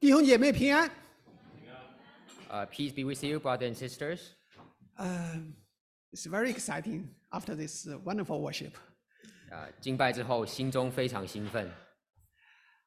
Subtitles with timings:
[0.00, 0.90] 弟兄姐妹平安。
[2.50, 4.20] Uh, peace be with you, brothers and sisters.
[4.98, 5.54] Um,
[6.12, 8.72] it's very exciting after this uh, wonderful worship.
[9.50, 11.70] 啊、敬拜之后，心中非常兴奋。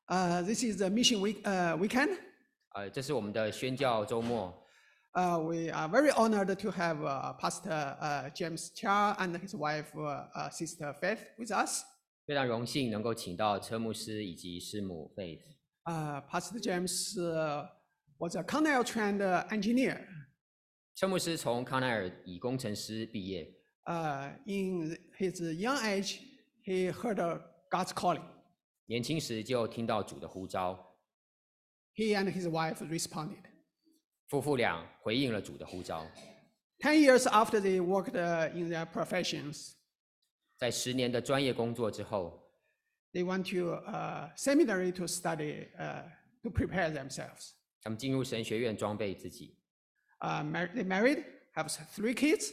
[0.08, 2.18] Uh, this is the mission week, uh, weekend.
[2.74, 4.54] 呃，这是我们的宣教周末。
[5.14, 9.96] Uh, we are very honored to have uh, Pastor uh, James Chia and his wife,
[9.96, 11.84] uh, uh, Sister Faith, with us.
[12.28, 15.42] 非常荣幸能够请到车牧师以及师母 Faith。
[15.87, 17.67] Uh, Pastor James uh,
[18.19, 20.07] was a Cornell trained uh, engineer.
[20.95, 23.51] 车牧师从康奈尔以工程师毕业
[23.85, 26.19] ，Uh, in his young age,
[26.63, 27.41] he heard uh,
[27.71, 28.23] God's calling.
[28.87, 30.97] 年轻时就听到主的呼召
[31.95, 33.45] ，He and his wife responded.
[34.29, 36.07] 夫妇俩回应了主的呼召。
[36.81, 39.73] Ten years after they worked uh, in their professions,
[40.59, 42.40] 在十年的专业工作之后，
[43.14, 46.04] they went to uh, seminary to study uh,
[46.44, 47.54] to prepare themselves.
[47.82, 49.58] 他们进入神学院装备自己。
[50.20, 52.52] Uh, mar- they married, have s- three kids.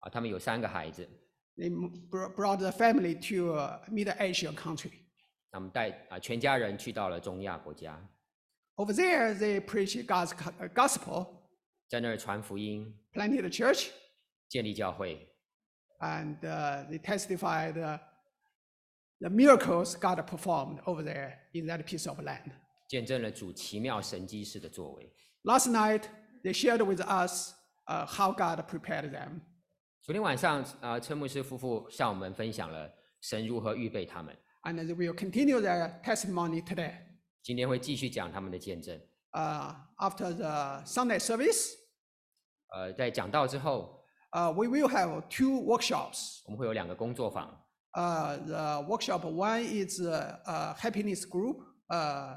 [0.00, 1.08] 啊，他们有三个孩子，
[1.56, 4.92] They m- br- brought the family to a Middle Asian country.
[5.50, 8.00] 他们带啊全家人去到了中亚国家，
[8.76, 11.26] Over there, they preach God's co- uh, gospel,
[11.88, 13.88] 在那儿传福音， planted a church,
[14.48, 15.28] 建立教会，
[15.98, 17.98] and uh, they testified uh,
[19.20, 22.52] the miracles God performed over there in that piece of land.
[22.88, 25.12] 见证了主奇妙神迹式的作为。
[25.44, 26.04] Last night,
[26.42, 27.52] they shared with us
[27.86, 29.40] uh, how God prepared them.
[30.02, 34.36] 昨天晚上，啊，车牧师夫妇向我们分享了神如何预备他们。
[34.64, 36.94] and they will continue their testimony today.
[37.42, 39.00] 今天会继续讲他们的见证。
[39.32, 41.72] Uh, after the Sunday service,
[42.74, 46.42] 呃，在讲道之后， uh, we will have two workshops.
[46.46, 47.48] 我们会有两个工作坊。
[47.94, 52.36] Uh, the workshop one is uh, uh, happiness group uh,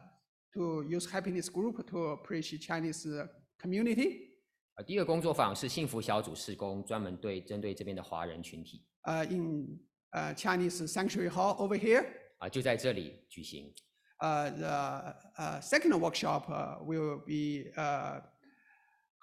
[0.53, 3.27] to use happiness group to preach Chinese uh,
[3.61, 4.31] community.
[4.75, 9.79] 呃，第一个工作坊是幸福小组施工，专门对针对这边的华人群体 Uh, in
[10.13, 12.05] uh, Chinese Sanctuary Hall over here.
[12.39, 13.71] 啊、就在这里举行。
[14.19, 18.21] Uh, the uh, second workshop uh, will be uh,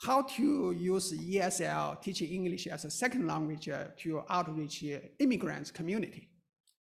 [0.07, 5.71] how to use ESL, teaching English as a second language uh, to outreach uh, immigrants
[5.71, 6.29] community.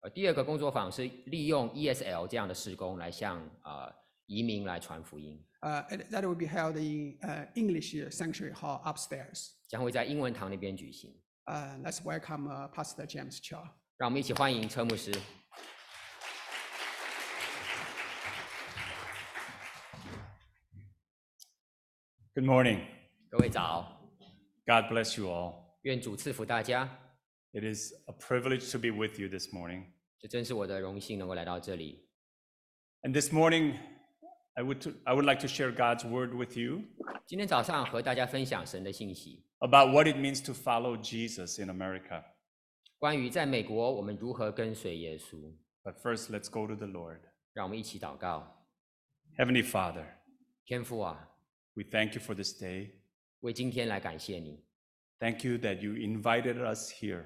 [0.03, 3.93] 呃，第二个工作坊是利用 ESL 这样的施工来向呃
[4.27, 9.53] 移民来传福音， Uh, and that will be held in uh, English Sanctuary Hall upstairs.
[9.69, 11.13] 将会在英文堂那边举行。
[11.47, 13.65] Uh, let's welcome uh, Pastor James Shaw.
[13.97, 15.11] 让我们一起欢迎车牧师。
[22.35, 22.81] Good morning.
[23.31, 24.01] 各位早，
[24.67, 25.55] God bless you all.
[25.83, 26.89] 愿主赐福大家。
[27.53, 29.85] It is a privilege to be with you this morning.
[30.19, 32.09] 这真是我的荣幸能够来到这里。
[33.03, 33.77] And this morning,
[34.55, 36.83] I would, to, I would like to share God's word with you
[37.27, 42.25] 今天早上和大家分享神的信息， about what it means to follow Jesus in America.
[42.99, 45.55] 关于在美国我们如何跟随耶稣。
[45.83, 47.21] But first, let's go to the Lord.
[47.53, 48.67] 让我们一起祷告，
[49.37, 50.07] Heavenly Father,
[50.65, 51.29] 天父啊，
[51.75, 52.91] we thank you for this day.
[53.41, 54.63] 为今天来感谢你，
[55.19, 57.25] Thank you that you invited us here,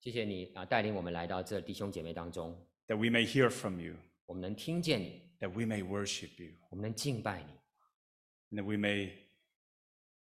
[0.00, 2.56] 谢谢你啊，带领我们来到这弟兄姐妹当中，
[2.86, 3.94] that we may hear from you,
[4.26, 9.10] 我们能听见你， that we may worship you, 我们能敬拜你， and that we may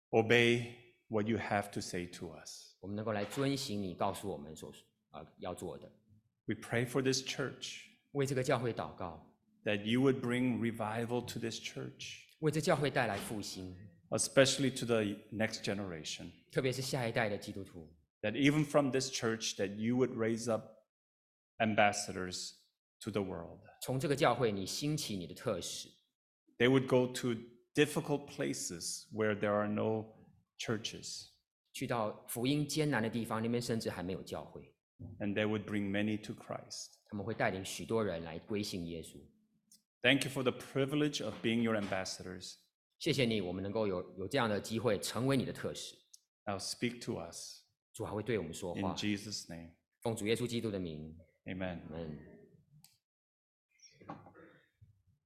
[0.10, 0.74] obey
[1.08, 2.76] what you have to say to us.
[2.80, 4.74] 我们能够来遵行你告诉我们所
[5.12, 5.90] 啊要做的。
[6.46, 9.26] We pray for this church, 为这个教会祷告，
[9.64, 12.24] that you would bring revival to this church.
[12.40, 13.76] 为这教会带来复兴，
[14.16, 16.32] especially to the next generation.
[16.52, 17.88] 特别是下一代的基督徒。
[18.22, 20.78] That even from this church, that you would raise up
[21.58, 22.54] ambassadors
[23.00, 23.62] to the world.
[23.82, 25.90] 从这个教会，你兴起你的特使，
[26.58, 27.36] They would go to
[27.74, 30.14] difficult places where there are no
[30.60, 31.30] churches,
[31.74, 34.72] 去到福音艰难的地方，那边甚至还没有教会，
[35.20, 36.92] and they would bring many to Christ.
[37.10, 39.18] 他们会带领许多人来归信耶稣。
[40.04, 42.58] Thank you for the privilege of being your ambassadors.
[43.00, 45.96] 谢谢你，我们能够有有这样的机会成为你的特使。
[46.46, 47.62] Now speak to us
[47.94, 49.72] 主还会对我们说 in 话， Jesus' name.
[50.02, 51.80] 奉主耶稣基督的名， Amen.
[51.92, 52.18] 嗯。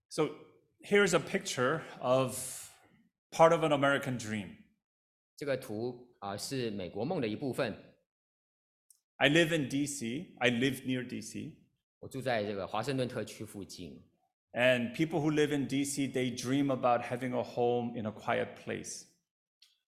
[0.09, 0.29] So
[0.81, 2.37] here's a picture of
[3.31, 4.55] part of an American dream.
[5.35, 7.77] 这个图啊、是美国梦的一部分。
[9.17, 10.35] I live in DC.
[10.39, 11.53] I live near DC.
[11.99, 14.01] 我住在这个华盛顿特区附近，
[14.53, 18.55] And people who live in DC, they dream about having a home in a quiet
[18.63, 19.03] place.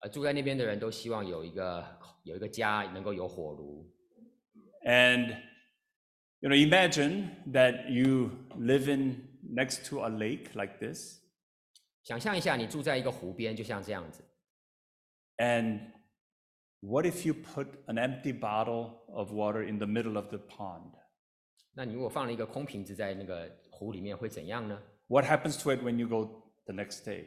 [0.00, 1.84] 呃，住在那边的人都希望有一个
[2.24, 3.90] 有一个家，能够有火炉。
[4.84, 5.36] And
[6.40, 11.18] you know, imagine that you live in next to a lake like this,
[12.04, 14.22] 想象一下，你住在一个湖边，就像这样子。
[15.38, 15.92] And
[16.80, 20.92] what if you put an empty bottle of water in the middle of the pond?
[21.74, 23.50] 那你如果放了一个空瓶子在那个
[23.82, 24.80] 湖里面，会怎样呢？
[25.08, 27.26] What happens to it when you go the next day?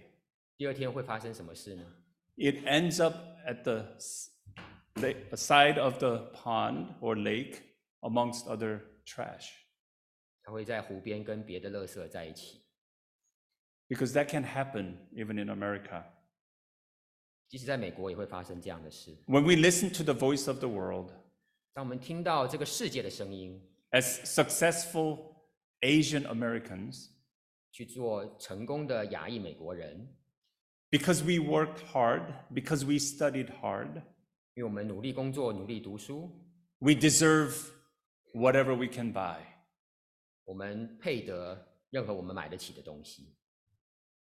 [0.58, 1.84] 第二天会发生什么事呢？
[2.36, 3.16] It ends up
[3.48, 4.30] at the s-
[4.96, 7.62] la- side of the pond or lake
[8.02, 9.50] amongst other trash.
[10.44, 12.62] 它会在湖边跟别的垃圾在一起。
[13.88, 16.04] Because that can happen even in America.
[17.48, 19.12] 即使在美国也会发生这样的事。
[19.28, 21.12] When we listen to the voice of the world,
[21.74, 23.62] 当我们听到这个世界的声音，
[23.92, 25.35] as successful
[25.82, 27.10] Asian Americans,
[27.72, 30.16] 去做成功的亚裔美国人，
[30.90, 33.96] because we worked hard, because we studied hard,
[34.54, 36.30] 因为我们努力工作、努力读书，
[36.80, 37.72] we deserve
[38.34, 39.40] whatever we can buy.
[40.44, 43.36] 我们配得任何我们买得起的东西。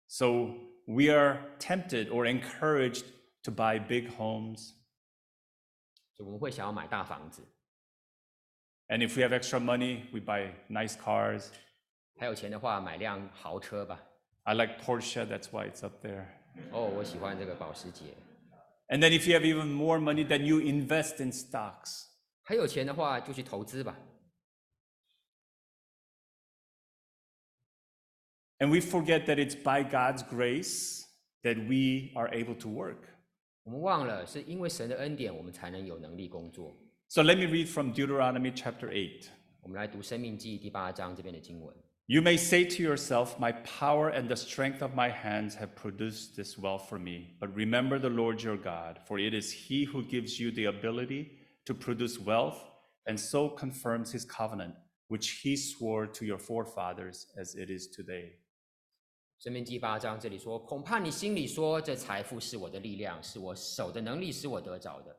[0.07, 0.55] So
[0.85, 3.05] we are tempted or encouraged
[3.43, 4.73] to buy big homes.
[6.13, 7.45] 所以我们会想要买大房子，
[8.89, 11.49] And if we have extra money, we buy nice cars.
[12.17, 13.99] 还有钱的话买辆豪车吧。
[14.43, 16.25] I like Porsche, that's why it's up there.
[16.71, 18.05] 哦，我喜欢这个保时捷。
[18.87, 22.05] And then if you have even more money, then you invest in stocks.
[22.43, 23.97] 还有钱的话就去投资吧。
[28.59, 31.03] And we forget that it's by God's grace
[31.41, 32.99] that we are able to work.
[33.63, 36.77] 我们忘了是因为神的恩典，我们才能有能力工作。
[37.12, 39.28] so let me read from Deuteronomy chapter 8.
[39.62, 41.74] 我们来读《申命记》第八章这边的经文。
[42.06, 46.56] You may say to yourself, My power and the strength of my hands have produced this
[46.56, 47.34] wealth for me.
[47.40, 51.32] But remember the Lord your God, for it is He who gives you the ability
[51.66, 52.58] to produce wealth
[53.08, 54.76] and so confirms His covenant,
[55.08, 58.38] which He swore to your forefathers as it is today.
[59.40, 65.16] 生命第八章这里说：“恐怕你心里说，这财富是我的力量，是我手的能力使我得着的。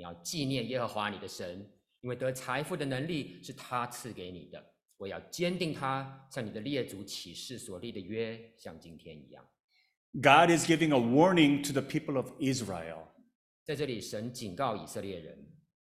[0.00, 1.68] 你要纪念耶和华你的神，
[2.00, 4.64] 因为得财富的能力是他赐给你的。
[4.98, 9.44] 我要坚定他向你的列祖起誓所立的约，像今天一样。
[10.14, 13.08] God is giving a warning to the people of Israel.
[13.64, 15.36] ”在这里，神警告以色列人，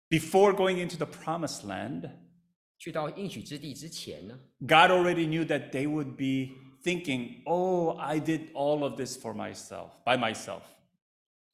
[0.09, 2.09] Before going into the promised land,
[2.80, 9.18] 去到应许之地之前呢， God already knew that they would be thinking, Oh, I did all of this
[9.18, 10.62] for myself, by myself.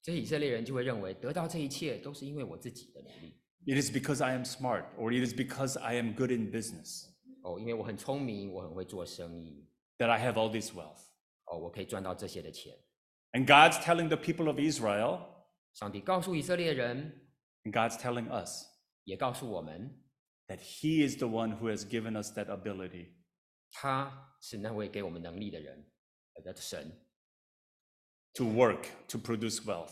[0.05, 3.37] 这些以色列人就会认为，得到这一切都是因为我自己的能力。
[3.65, 7.05] It is because I am smart, or it is because I am good in business
[7.43, 9.67] 哦，因为我很聪明，我很会做生意，
[9.99, 11.01] that I have all this wealth.
[11.45, 12.75] 哦，我可以赚到这些的钱。
[13.33, 15.19] And God's telling the people of Israel,
[15.73, 17.29] 上帝告诉以色列人，
[17.63, 18.65] and God's telling us,
[19.03, 20.01] 也告诉我们，
[20.47, 23.13] that He is the one who has given us that ability.
[23.71, 25.85] 他是那位给我们能力的人，
[26.33, 26.91] 呃的神，
[28.35, 29.91] to work, to produce wealth.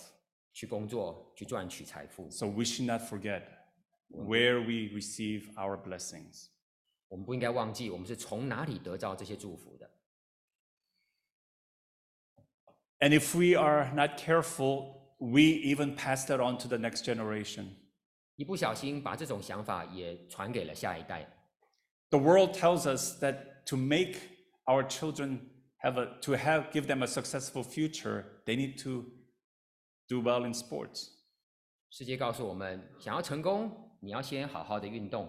[0.51, 2.29] 去工作，去赚取财富。
[2.29, 3.43] So we should not forget
[4.09, 6.47] where we receive our blessings.
[7.07, 9.89] 我们不应该忘记，我们是从哪里得到这些祝福的。
[12.99, 17.67] And if we are not careful, we even pass that on to the next generation.
[18.35, 21.25] 一不小心把这种想法也传给了下一代。
[22.09, 24.17] The world tells us that to make
[24.65, 25.39] our children
[25.83, 29.05] have a to have give them a successful future, they need to
[30.07, 31.09] do well in sports.
[31.89, 35.27] 世界告诉我们，想要成功，你要先好好的运动。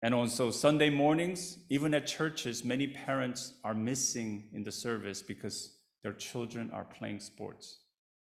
[0.00, 5.70] And also Sunday mornings, even at churches, many parents are missing in the service because
[6.02, 7.76] their children are playing sports.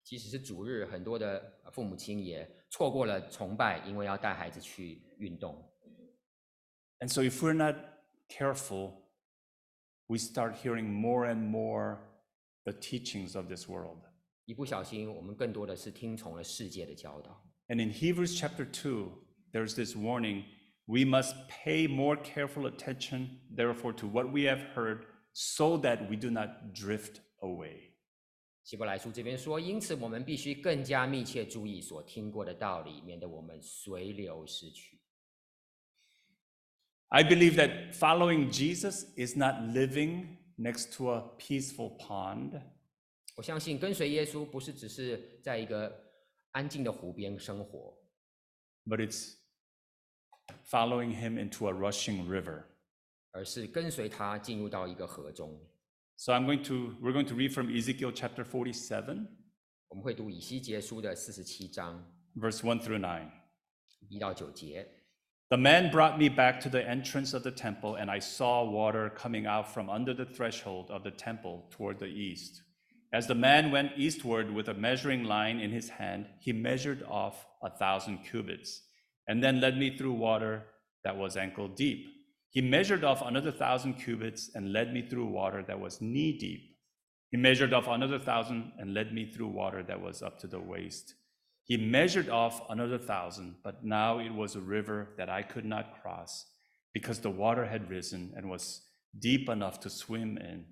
[0.03, 5.71] 即使是主日，很多的父母亲也错过了崇拜，因为要带孩子去运动。
[6.99, 7.77] And so if we're not
[8.27, 9.03] careful,
[10.07, 11.99] we start hearing more and more
[12.65, 13.99] the teachings of this world.
[14.45, 17.45] 一不小心，我们更多的是听从了世界的教导。
[17.69, 19.09] And in Hebrews chapter 2,
[19.53, 20.43] there's this warning
[20.85, 26.17] we must pay more careful attention, therefore, to what we have heard, so that we
[26.17, 27.91] do not drift away.
[28.63, 34.96] 希伯来书这边说，因此我们必须更加密切注意所听过的道理，免得我们随流失去。
[37.09, 42.61] I believe that following Jesus is not living next to a peaceful pond,
[43.35, 45.91] 我相信跟随耶稣不是只是在一个
[46.51, 47.97] 安静的湖边生活，
[48.85, 49.35] but it's
[50.67, 52.63] following him into a rushing river.
[53.31, 55.59] 而是跟随他进入到一个河中。
[56.15, 59.27] So I'm going to we're going to read from Ezekiel chapter 47,
[59.87, 63.29] 我们会读以西结书的四十七章 verse 1 through 9.
[64.09, 64.87] 一到九节。
[65.50, 69.08] The man brought me back to the entrance of the temple, and I saw water
[69.08, 72.60] coming out from under the threshold of the temple toward the east.
[73.14, 77.46] As the man went eastward with a measuring line in his hand, he measured off
[77.62, 78.82] a thousand cubits,
[79.26, 80.66] and then led me through water
[81.02, 82.06] that was ankle deep.
[82.50, 86.76] He measured off another thousand cubits and led me through water that was knee deep.
[87.30, 90.60] He measured off another thousand and led me through water that was up to the
[90.60, 91.14] waist.
[91.68, 96.00] He measured off another thousand, but now it was a river that I could not
[96.00, 96.46] cross
[96.94, 98.80] because the water had risen and was
[99.18, 100.64] deep enough to swim in,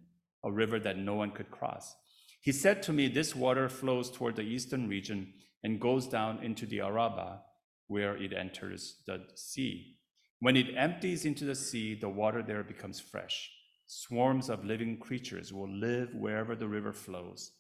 [0.42, 1.94] a river that no one could cross.
[2.40, 6.64] He said to me, This water flows toward the eastern region and goes down into
[6.64, 7.40] the Arabah,
[7.88, 9.98] where it enters the sea.
[10.40, 13.50] When it empties into the sea, the water there becomes fresh.
[13.86, 17.52] Swarms of living creatures will live wherever the river flows.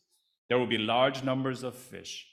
[0.48, 2.26] There will be large numbers of fish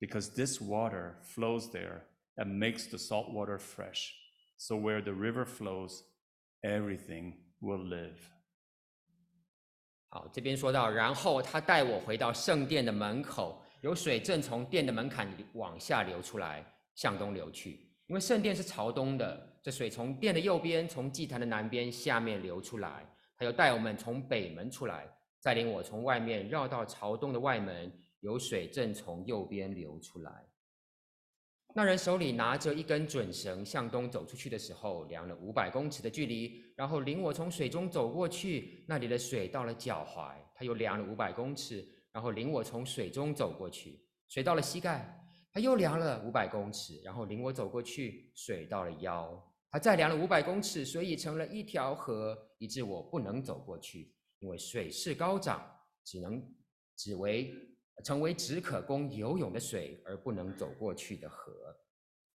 [0.00, 2.02] because this water flows there
[2.36, 4.12] and makes the salt water fresh.
[4.56, 6.02] So where the river flows,
[6.64, 8.18] everything will live.
[10.08, 16.64] 好，这边说到，然后他带我回到圣殿的门口，有水正从殿的门槛往下流出来，
[16.96, 17.88] 向东流去。
[18.08, 23.06] 因为圣殿是朝东的，这水从殿的右边，从祭坛的南边下面流出来。
[23.36, 25.08] 他又带我们从北门出来，
[25.42, 27.90] 带领我从外面绕到朝东的外门，
[28.20, 30.46] 有水正从右边流出来。
[31.72, 38.84] 那人手里拿着一根准绳，向东走出去的时候，量了五百公尺的距离，然后领我从水中走过去。
[38.88, 44.04] 那里的水到了脚踝，他又量了五百公尺，然后领我从水中走过去。
[44.28, 45.16] 水到了膝盖，
[45.52, 48.32] 他又量了五百公尺，然后领我走过去。
[48.34, 55.64] 水到了腰，他再量了五百公尺，水已成了一条河，以致我不能走过去，因为水势高涨，
[56.04, 56.44] 只能
[56.96, 57.54] 只为。
[58.02, 61.52] 成为只可供游泳的水而不能走过去的河。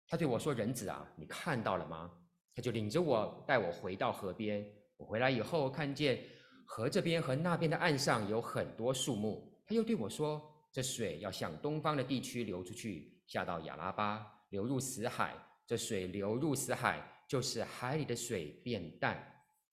[0.07, 2.11] 他对我说：“人子啊，你看到了吗？”
[2.55, 4.63] 他就领着我带我回到河边。
[4.97, 6.23] 我回来以后，看见
[6.67, 9.51] 河这边和那边的岸上有很多树木。
[9.65, 10.39] 他又对我说
[10.71, 15.33] ：“这水要向东方的地区流出去，下到亚拉巴，流入死海。
[15.65, 19.17] 这水流入死海，就是海里的水变淡。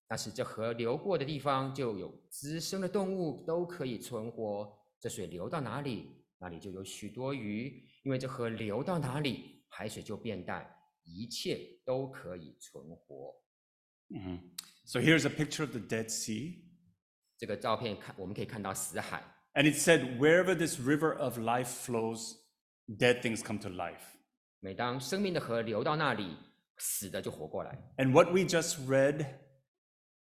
[0.08, 10.65] 但是这河流过的地方，就有滋生的动物都可以存活。” 这水流到哪里，那里就有许多鱼，因为这河流到哪里，海水就变淡，
[11.03, 13.35] 一切都可以存活。
[14.09, 14.39] Mhm.
[14.85, 16.63] So here's a picture of the Dead Sea.
[17.37, 22.37] 这个照片看，我们可以看到死海， And it said, wherever this river of life flows,
[22.87, 24.01] dead things come to life.
[24.59, 26.35] 每当生命的河流到那里，
[26.77, 27.77] 死的就活过来。
[27.97, 29.39] And what we just read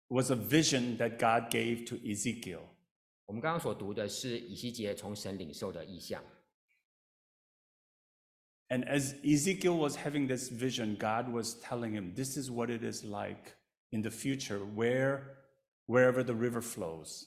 [0.07, 2.61] was a vision that God gave to Ezekiel.
[3.27, 6.23] 我们刚刚所读的是以西结从神领受的意象。
[8.69, 12.83] And as Ezekiel was having this vision, God was telling him, this is what it
[12.83, 13.55] is like
[13.91, 15.21] in the future, where
[15.85, 17.25] wherever the river flows.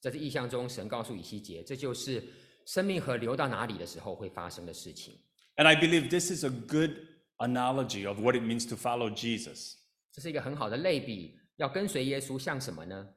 [0.00, 2.22] 在这意象中，神告诉以西结，这就是
[2.64, 5.18] 生命河流到哪里的时候会发生的事情。
[5.56, 6.92] And I believe this is a good
[7.38, 9.74] analogy of what it means to follow Jesus.
[10.12, 11.38] 这是一个很好的类比。
[11.56, 13.14] 要跟随耶稣，像什么呢？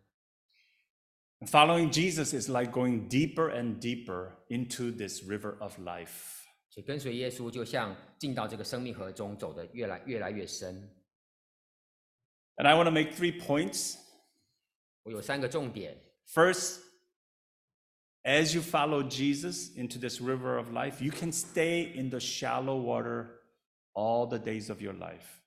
[1.47, 6.37] Following Jesus is like going deeper and deeper into this river of life.
[6.69, 10.89] 所以跟随耶稣，就像进到这个生命河中，走得越来越来越深。
[12.57, 13.97] And I want to make three points.
[15.03, 15.97] 我有三个重点。
[16.27, 16.79] First,
[18.23, 22.79] as you follow Jesus into this river of life, you can stay in the shallow
[22.79, 23.41] water
[23.93, 25.41] all the days of your life.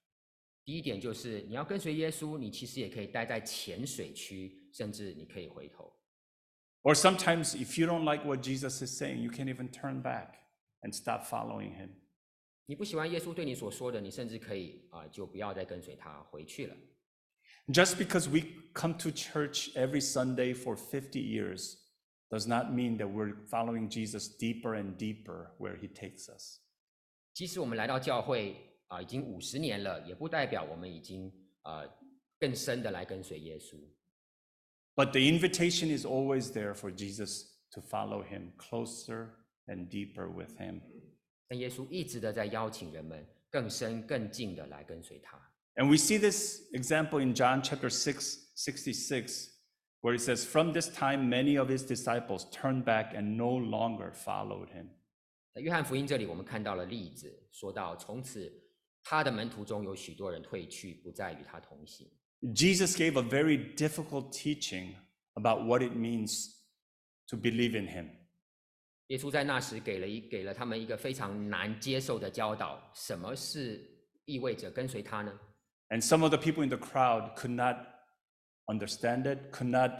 [0.64, 5.92] 第一点就是你要跟随耶稣，你其实也可以待在浅水区， 甚至你可以回头。
[6.82, 10.34] Or sometimes, if you don't like what Jesus is saying, you can even turn back
[10.82, 11.90] and stop following him.
[12.66, 16.76] 你不喜欢耶稣对你所说的，你甚至可以啊、就不要再跟随他回去了。
[17.68, 18.40] Just because we
[18.74, 21.76] come to church every Sunday for 50 years
[22.28, 26.60] does not mean that we're following Jesus deeper and deeper where he takes us.
[27.32, 28.56] 即使我们来到教会
[28.88, 31.32] 啊、已经五十年了，也不代表我们已经
[31.62, 31.82] 啊、
[32.38, 33.78] 更深的来跟随耶稣。
[34.98, 39.30] But the invitation is always there for Jesus to follow him closer
[39.66, 40.80] and deeper with him.
[41.48, 45.36] 但耶稣一直的在邀请人们更深更近的来跟随他。
[45.76, 49.50] And we see this example in John chapter 6, 66,
[50.00, 54.12] where it says, From this time, many of his disciples turned back and no longer
[54.12, 54.90] followed him.
[55.52, 58.52] 在约翰福音这里，我们看到了例子，说到从此
[59.02, 62.08] 他的门徒中有许多人退去，不再与他同行。
[62.54, 64.94] Jesus gave a very difficult teaching
[65.34, 66.54] about what it means
[67.28, 68.10] to believe in him.
[69.08, 73.80] 耶稣在那时给了一给了他们一个非常难接受的教导：什么是
[74.24, 75.32] 意味着跟随他呢？
[75.90, 77.76] And some of the people in the crowd could not
[78.66, 79.90] understand it, could not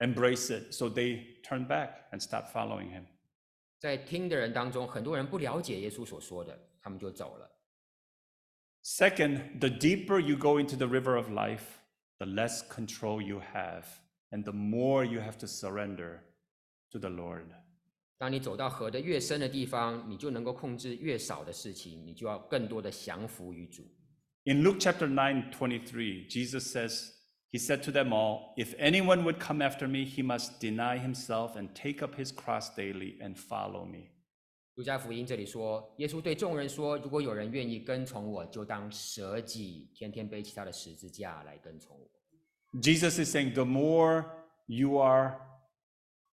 [0.00, 3.04] embrace it, so they turned back and stopped following him.
[3.78, 7.50] 在听的人当中，很多人不了解耶稣所说的，他们就走了。
[8.82, 11.80] Second, the deeper you go into the river of life,
[12.18, 13.86] the less control you have,
[14.32, 16.22] and the more you have to surrender
[16.90, 17.46] to the Lord.
[18.18, 23.84] 当你走到河的越深的地方，你就能够控制越少的事情，你就要更多的降服于主。
[24.44, 27.12] In Luke chapter 9, 23, Jesus says,
[27.50, 31.56] He said to them all, If anyone would come after me, he must deny himself
[31.56, 34.10] and take up his cross daily and follow me.
[34.74, 42.80] 路加福音这里说，耶稣对众人说：“如果有人愿意跟从我，就当舍己，天天背起他的十字架来跟从我。
[42.80, 44.24] Jesus is saying, The more
[44.66, 45.40] you are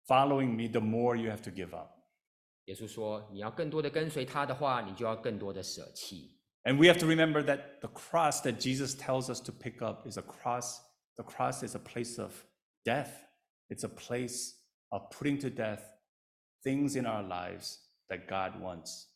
[0.06, 1.92] following me, the more you have to give up.
[2.66, 6.38] ”耶稣说：“你要更多的跟随他的话，你就要更多的舍弃。
[6.64, 10.06] And we have to remember that the cross that Jesus tells us to pick up
[10.06, 10.80] is a cross.
[11.16, 12.32] The cross is a place of
[12.84, 13.10] death,
[13.68, 14.54] it's a place
[14.88, 15.82] of putting to death
[16.62, 19.06] things in our lives that God wants.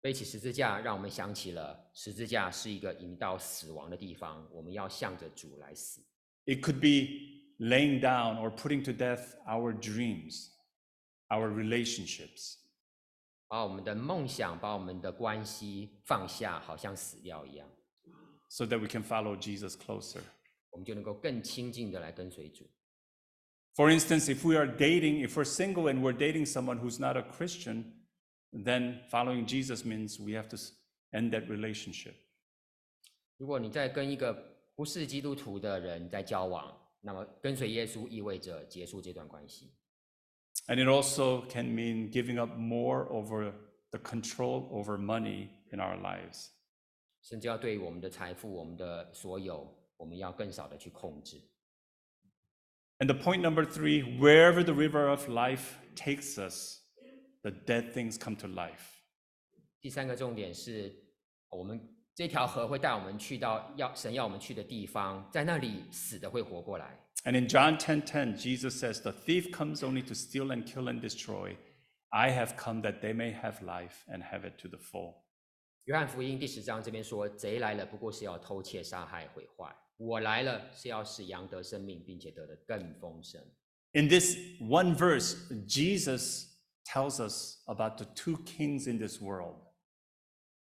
[0.00, 6.00] 背起十字架，让我们想起了十字架是一个引到死亡的地方，我们要向着主来死。
[6.46, 10.48] It could be laying down or putting to death our dreams,
[11.28, 12.56] our relationships.
[13.46, 17.68] 把我们的梦想、把我们的关系放下，好像死掉一样，
[18.48, 20.22] so that we can follow Jesus closer.
[20.70, 22.64] 我们就能够更亲近的来跟随主。
[23.76, 27.16] For instance, if we are dating, if we're single and we're dating someone who's not
[27.16, 27.84] a Christian,
[28.52, 30.72] then following Jesus means we have to s-
[31.12, 32.14] end that relationship.
[33.38, 34.34] 如果你在跟一个
[34.74, 39.72] 不是基督徒的人在交往，那么跟随耶稣意味着结束这段关系。
[40.66, 43.52] And it also can mean giving up more over
[43.90, 46.48] the control over money in our lives.
[47.22, 51.40] 甚至要对我们的财富、我们的所有，我们要更少的去控制。
[52.98, 56.82] And the point number three wherever the river of life takes us,
[57.42, 59.00] the dead things come to life.
[59.80, 60.94] 第三个重点是，
[61.48, 61.80] 我们
[62.14, 66.98] 这条河会带我们去到要神要我们去的地方，在那里死的会活过来。
[67.24, 71.00] And in John 10:10, Jesus says, "The thief comes only to steal and kill and
[71.00, 71.56] destroy.
[72.10, 75.22] I have come that they may have life and have it to the full."
[75.84, 83.40] 约翰福音第十章这边说：“贼来了，不过是要偷窃、杀害、毁坏； 我来了，是要使羊得生命，并且得的更丰盛。”
[83.92, 85.34] In this one verse,
[85.66, 86.46] Jesus
[86.84, 89.56] tells us about the two kings in this world.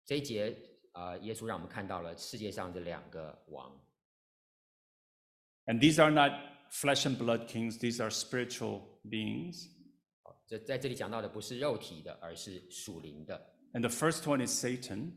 [0.04, 0.56] 这一节，
[0.92, 3.80] 呃，耶稣让我们看到了世界上的两个王，
[5.64, 6.32] And these are not
[6.70, 9.68] flesh and blood kings, these are spiritual beings.
[10.46, 13.54] 这在这里讲到的不是肉体的，而是属灵的。
[13.72, 15.10] And the first one is Satan.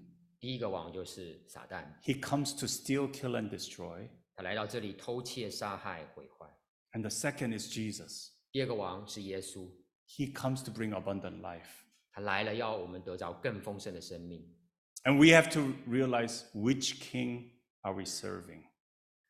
[0.43, 4.07] 第一个王就是撒旦， He comes to steal, kill, and destroy.
[4.35, 6.47] 他来到这里偷窃、杀害、毁坏。
[6.93, 8.29] And the second is Jesus.
[8.51, 9.69] 第二个王是耶稣，
[10.07, 11.83] He comes to bring abundant life.
[12.11, 14.55] 他来了要我们得着更丰盛的生命。
[15.03, 18.63] And we have to realize which king are we serving?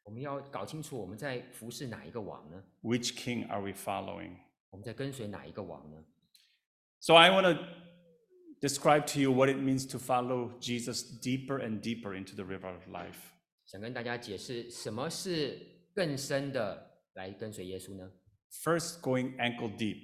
[0.03, 2.63] 我们要搞清楚我们在服侍哪一个王呢？
[2.81, 4.37] Which king are we following?
[4.69, 6.03] 我们在跟随哪一个王呢？
[6.99, 7.63] So I want to
[8.61, 12.67] describe to you what it means to follow Jesus deeper and deeper into the river
[12.67, 13.17] of life.
[13.65, 15.59] 想跟大家解释什么是
[15.93, 18.11] 更深的来跟随耶稣呢？
[18.51, 20.03] First, going ankle deep.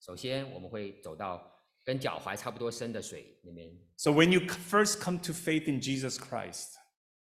[0.00, 1.52] 首先，我们会走到
[1.84, 3.70] 跟脚踝差不多深的水那边。
[3.96, 6.74] So when you c- first come to faith in Jesus Christ,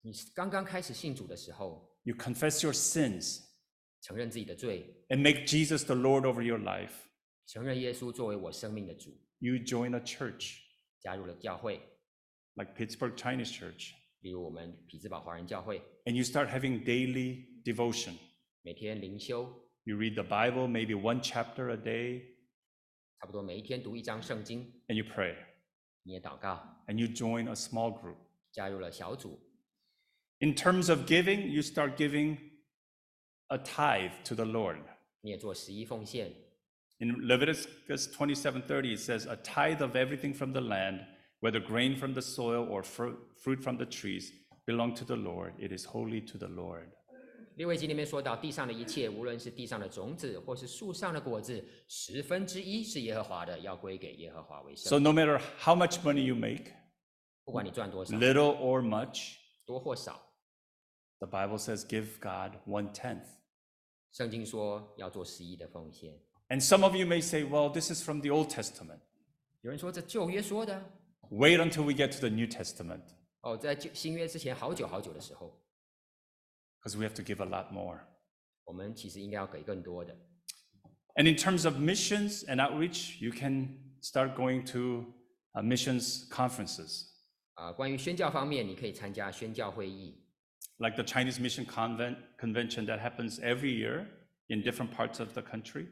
[0.02, 3.40] 你刚刚开始信主的时候， you confess your sins
[4.02, 6.92] 承认自己的罪， and make Jesus the Lord over your life.
[7.50, 10.59] 承认耶稣作为我生命的主， You join a church
[11.00, 11.81] 加入了教会，
[12.55, 18.14] like Pittsburgh Chinese Church, 例如我们匹兹堡华人教会， and you start having daily devotion.
[18.62, 22.35] 每天灵修， You read the Bible, maybe one chapter a day,
[23.20, 25.37] 差不多每一天读一章圣经， and you pray.
[26.02, 28.16] 你也祷告， And you join a small group.
[28.50, 29.38] 加入了小组。
[30.38, 32.38] In terms of giving, you start giving
[33.48, 34.83] a tithe to the Lord.
[35.20, 36.33] 你也做十一奉献。
[37.00, 41.00] In Leviticus 27:30 it says a tithe of everything from the land,
[41.40, 44.33] whether grain from the soil or fruit, fruit from the trees,
[44.66, 45.52] belong to the Lord.
[45.59, 46.88] It is holy to the Lord.
[47.57, 55.02] 利未记里面说到，地上的一切，无论是地上的种子，或是树上的果子，十分之一是耶和华的，要归给耶和华为 So 圣。
[55.02, 56.72] no matter how much money you make,
[57.44, 60.20] 不管你赚多少， little or much, 多或少，
[61.20, 63.26] the Bible says give God one tenth.
[64.12, 66.18] 圣经说要做十一的奉献。
[66.50, 69.00] And some of you may say, well, this is from the Old Testament.
[69.62, 70.81] 有人说这旧约说的，
[71.31, 73.02] Wait until we get to the New Testament.
[73.40, 75.61] 哦，在旧新约之前好久好久的时候，
[76.81, 78.00] because we have to give a lot more.
[78.64, 80.16] 我们其实应该要给更多的。
[81.14, 85.12] And in terms of missions and outreach, you can start going to
[85.55, 87.07] uh, missions conferences,
[87.55, 90.22] 啊、关于宣教方面，你可以参加宣教会议，
[90.79, 94.07] like the Chinese Mission Convent Convention that happens every year
[94.48, 95.88] in different parts of the country.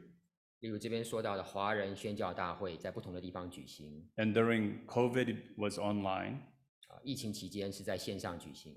[0.59, 4.09] 例如这边说到的华人宣教大会，在不同的地方举行。
[4.15, 6.37] And during COVID, it was online.
[6.87, 8.75] 啊、疫情期间是在线上举行，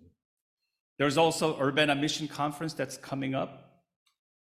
[0.96, 3.50] There's also Urbana Mission Conference that's coming up.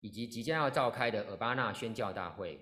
[0.01, 2.59] 以及即将要召开的尔巴纳宣教大会。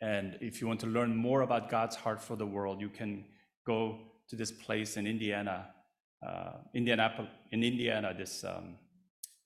[0.00, 3.24] And if you want to learn more about God's heart for the world, you can
[3.64, 5.72] go to this place in Indiana,
[6.20, 8.76] uh, Indianapolis, in Indiana this, um,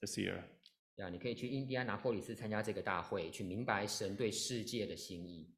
[0.00, 0.42] this year.
[1.00, 5.52] 对啊，你可以去印第安纳波里斯参加这个大会，去明白神对世界的心意。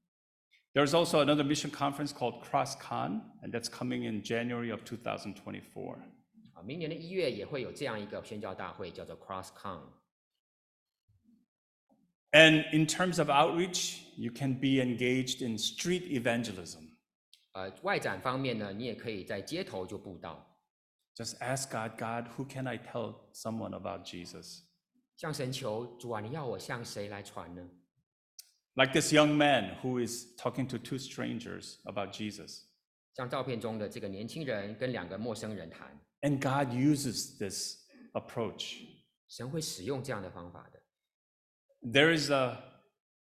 [0.75, 5.99] There's also another mission conference called CrossCon, and that's coming in January of 2024.
[6.55, 9.83] 啊，明年的一月也会有这样一个宣教大会，叫做 CrossCon。
[12.33, 16.91] And in terms of outreach, you can be engaged in street evangelism.
[17.53, 20.45] 呃，外展方面呢，你也可以在街头就布道，
[21.17, 24.61] Just ask God, God, who can I tell someone about Jesus?
[25.17, 27.63] 向神求主啊，你要我向谁来传呢？
[28.75, 32.63] Like this young man who is talking to two strangers about Jesus.
[33.15, 38.87] 像照片中的这个年轻人跟两个陌生人谈， And God uses this approach.
[39.29, 40.81] 神会使用这样的方法的。
[41.83, 42.57] There is a,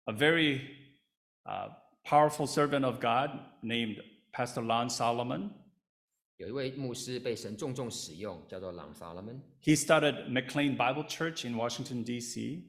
[0.05, 0.61] a very
[1.44, 1.70] uh,
[2.05, 3.31] powerful servant of God
[3.62, 4.02] named
[4.33, 5.50] Pastor Lon Solomon.
[6.40, 12.64] 有一位牧师被神重重使用，叫做朗 Solomon， He started McLean Bible Church in Washington, D.C.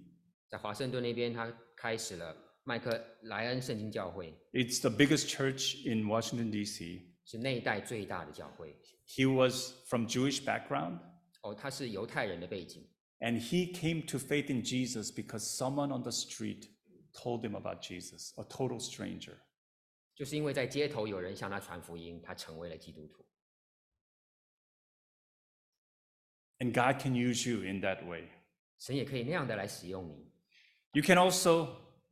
[0.48, 2.34] 在华盛顿那边，他开始了
[2.64, 7.14] 麦克莱恩圣经教会， It's the biggest church in Washington, D.C.
[7.26, 8.74] 是那一代最大的教会。
[9.06, 11.00] He was from Jewish background,
[11.42, 12.88] 哦，他是犹太人的背景，
[13.20, 16.70] and he came to faith in Jesus because someone on the street
[17.14, 19.36] told him about Jesus, a total stranger.
[20.16, 23.21] 就是因为在街头有人向他传福音，他成为了基督徒。
[26.62, 28.30] And God can use you in that way.
[28.80, 30.32] 神也可以那样的来使用你。
[30.94, 31.68] You can also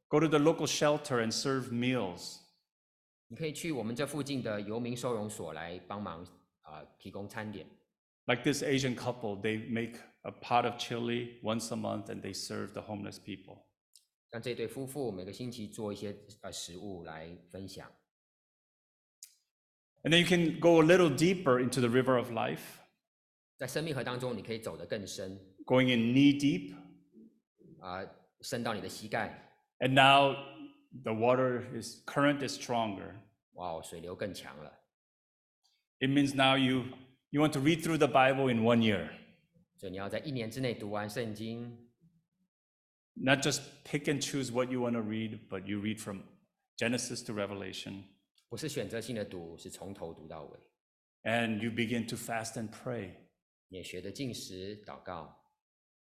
[0.08, 2.40] go to the local shelter and serve meals.
[3.28, 6.24] 你可以去我们这附近的游民收容所来帮忙
[6.62, 7.66] 啊、提供餐点。
[8.28, 12.34] Like this Asian couple, they make a pot of chili once a month and they
[12.34, 13.66] serve the homeless people.
[14.32, 17.90] 让这对夫妇每个星期做一些呃食物来分享。
[20.04, 22.79] And then you can go a little deeper into the river of life,
[23.60, 26.76] 在生命河当中，你可以走得更深 going in knee deep.
[27.80, 28.04] 啊、
[28.42, 29.42] 深到你的膝盖。
[29.80, 30.36] And now
[31.04, 33.16] the water is current is stronger.
[33.54, 34.72] 哇哦，水流更强了。
[36.00, 36.86] It means now you
[37.30, 39.10] you want to read through the Bible in one year,
[39.78, 41.90] 所以你要在一年之内读完圣经，
[43.14, 46.24] not just pick and choose what you want to read, but you read from
[46.78, 48.04] Genesis to Revelation,
[48.50, 50.60] 不是选择性的读，是从头读到尾。
[51.24, 53.12] and you begin to fast and pray.
[53.70, 55.42] 你也学着进食、祷告。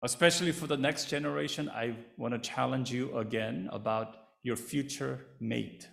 [0.00, 5.86] Especially for the next generation, I want to challenge you again about your future mate.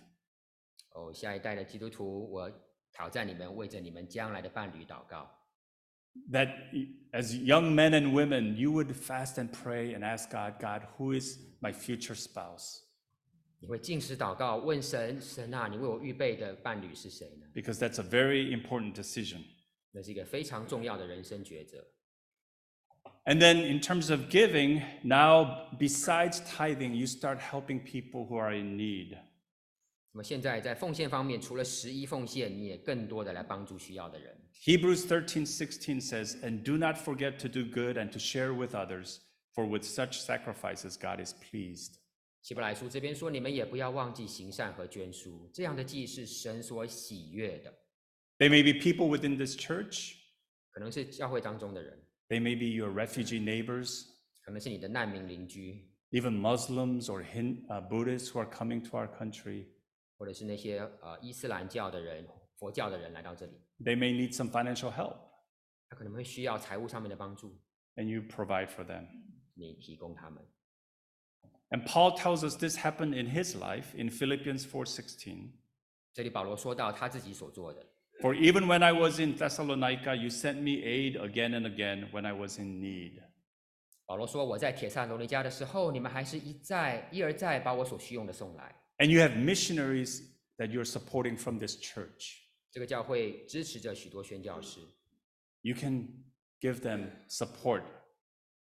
[0.94, 2.50] 哦，下一代的基督徒，我
[2.92, 5.30] 挑战你们，为着你们将来的伴侣祷告。
[6.32, 10.58] That y- as young men and women, you would fast and pray and ask God,
[10.58, 12.80] God, who is my future spouse?
[13.60, 17.46] 你会进食祷告，问神：神啊，你为我预备的伴侣是谁呢？
[17.54, 19.44] Because that's a very important decision.
[19.92, 21.86] 那是一个非常重要的人生抉择。
[23.24, 28.54] And then in terms of giving, now besides tithing, you start helping people who are
[28.54, 29.18] in need.
[30.12, 34.34] 那么现在在奉献方面，除了十一奉献，你也更多的来帮助需要的人。
[34.64, 38.74] Hebrews 13, 16 says, And do not forget to do good and to share with
[38.74, 39.18] others,
[39.54, 41.96] for with such sacrifices God is pleased.
[42.40, 47.72] 希伯来书这边说，你们也不要忘记行善和捐书，这样的祭是神所喜悦的。
[48.38, 50.14] They may be people within this church,
[50.70, 54.06] 可能是教会当中的人， they may be your refugee neighbors,
[54.42, 59.66] 可能是你的难民邻居， even Muslims or Hin- uh, Buddhists who are coming to our country.
[60.16, 65.16] 或者是那些呃伊斯兰教的人、佛教的人来到这里， They may need some financial help,
[65.88, 67.56] 他可能会需要财务上面的帮助，
[67.96, 69.06] and you provide for them.
[69.54, 70.44] 你提供他们。
[71.70, 75.50] And Paul tells us this happened in his life in Philippians 4:16.
[76.14, 77.86] 这里保罗说到他自己所做的，
[78.22, 82.26] For even when I was in Thessalonica, you sent me aid again and again when
[82.26, 83.22] I was in need.
[84.06, 88.74] 保罗说我在铁萨罗尼迦的时候，你们还是一再一而再把我所需用的送来。
[88.98, 90.22] And you have missionaries
[90.56, 92.38] that you're supporting from this church.
[92.72, 94.80] 这个教会支持着许多宣教士，
[95.62, 96.08] you can
[96.60, 97.82] give them support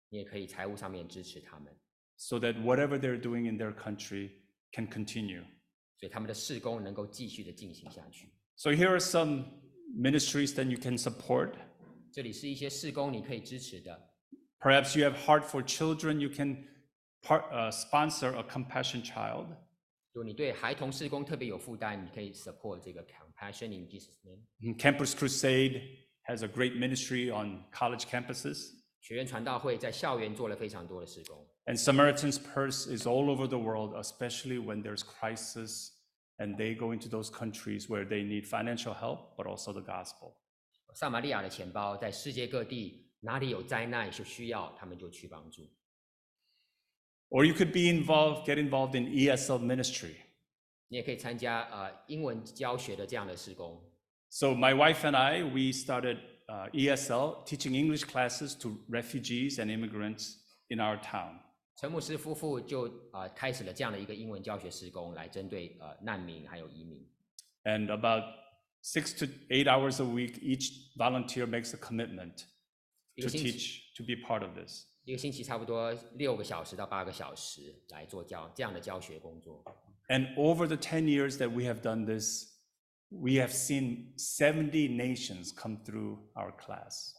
[0.09, 1.73] 你也可以财务上面支持他们，
[2.17, 4.31] so that whatever they're doing in their country
[4.73, 5.45] can continue.
[5.99, 8.33] 所以他们的事工能够继续的进行下去。
[8.57, 9.45] So here are some
[9.97, 11.55] ministries that you can support.
[12.13, 14.11] 这里是一些事工你可以支持的，
[14.61, 16.67] Perhaps you have heart for children, you can
[17.23, 19.47] part, uh, sponsor a compassion child.
[20.13, 24.45] 如果你对孩童事工特别有负担，你可以 support 这个 Compassion in Jesus Name。
[24.61, 25.83] Mm, Campus Crusade
[26.29, 28.71] has a great ministry on college campuses.
[29.01, 35.93] 学院传道会在校园做了非常多的事工， And Samaritan's Purse is all over the world, especially when there's crisis
[36.39, 40.37] and they go into those countries where they need financial help, but also the gospel.
[40.93, 45.63] 撒玛利亚的钱包在世界各地哪里有灾难就需要，他们就去帮助。
[47.31, 50.15] Or you could be involved, get involved in ESL ministry.
[50.89, 53.83] 你也可以参加呃英文教学的这样的事工。
[54.29, 59.71] So my wife and I, we started uh, ESL, teaching English classes to refugees and
[59.71, 60.37] immigrants
[60.69, 61.41] in our town.
[61.79, 67.05] 陈牧师夫妇就呃开始了这样的一个英文教学施工，来针对呃难民还有移民。
[67.65, 68.25] And about
[68.83, 72.45] six to eight hours a week, each volunteer makes a commitment
[73.15, 74.85] 一 to 个星期 teach, to be part of this.
[75.05, 79.65] 一个星期差不多六个小时到八个小时来做教这样的教学工作。
[80.09, 82.55] And over the 10 years that we have done this,
[83.11, 87.15] we have seen 70 nations come through our class.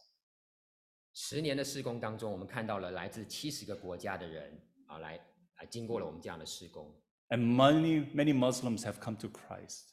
[1.13, 5.17] 十年的施工当中，我们看到了来自七十个国家的人啊，来
[5.55, 6.93] 啊经过了我们这样的施工
[7.29, 9.89] ，And many, many Muslims have come to Christ.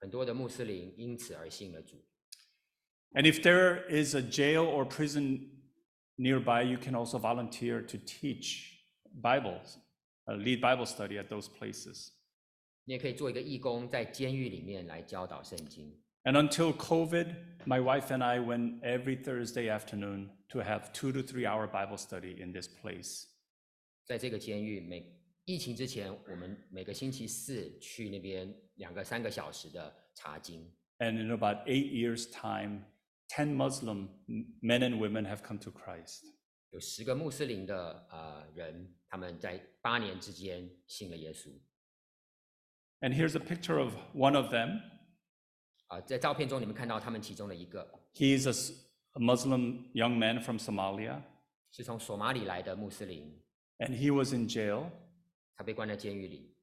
[0.00, 2.04] 很多的穆斯林因此而信了主。
[3.12, 5.48] And if there is a jail or prison
[6.16, 8.84] nearby, you can also volunteer to teach
[9.22, 9.78] Bibles,
[10.26, 12.10] uh, lead Bible study at those places.
[12.84, 15.98] 你也可以做一个义工，在监狱里面来教导圣经。
[16.27, 21.45] And until COVID, my wife and I went every Thursday afternoon to have two to three
[21.45, 23.25] hour Bible study in this place.
[24.05, 25.05] 在这个监狱，每
[25.45, 30.69] 疫情之前，我们每个星期四去那边两个三个小时的查经。
[30.99, 32.85] And in about eight years' time,
[33.29, 36.23] 10 Muslim m- men and women have come to Christ.
[36.69, 41.49] 有十个穆斯林的呃人，他们在八年之间信了耶稣。
[43.01, 44.81] And here's a picture of one of them.
[45.87, 48.73] 啊、在照片中你们看到他们其中的一个 He is a, S-
[49.13, 51.21] a Muslim young man from Somalia,
[51.71, 53.31] 是从索马里来的穆斯林，
[53.79, 54.89] and he was in jail,
[55.55, 56.55] 他被关在监狱里，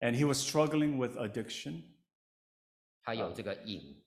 [0.00, 1.82] and he was struggling with addiction.
[3.02, 4.02] 他有这个瘾，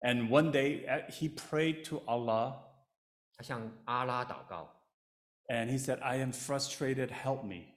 [0.00, 2.56] And one day uh, he prayed to Allah
[3.36, 7.72] 他向阿拉祷告：“，and he said, I am frustrated, help me.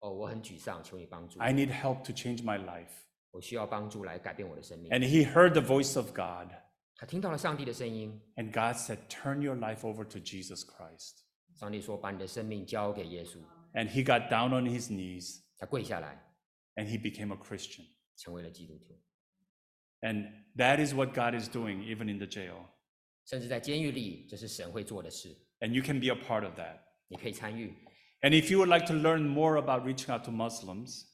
[0.00, 2.90] 哦，我很沮丧，求你帮助， I need help to change my life.
[3.34, 4.90] 我需要帮助来改变我的生命。
[4.90, 10.04] And he heard the voice of God, ”他听到了上帝的声音， and God said, Turn your life over
[10.04, 11.24] to Jesus Christ.
[11.56, 13.38] 上帝说：“把你的生命交给耶稣。
[13.72, 16.20] And he got down on his knees ”他跪下来，
[16.76, 17.86] and he became a Christian.
[18.16, 19.00] 成为了基督徒。
[20.00, 22.66] And that is what God is doing, even in the jail.
[23.26, 26.80] 甚至在监狱里，这是神会做的事， And you can be a part of that.
[27.08, 27.74] 你可以参与。
[28.22, 31.04] And if you would like to learn more about reaching out to Muslims,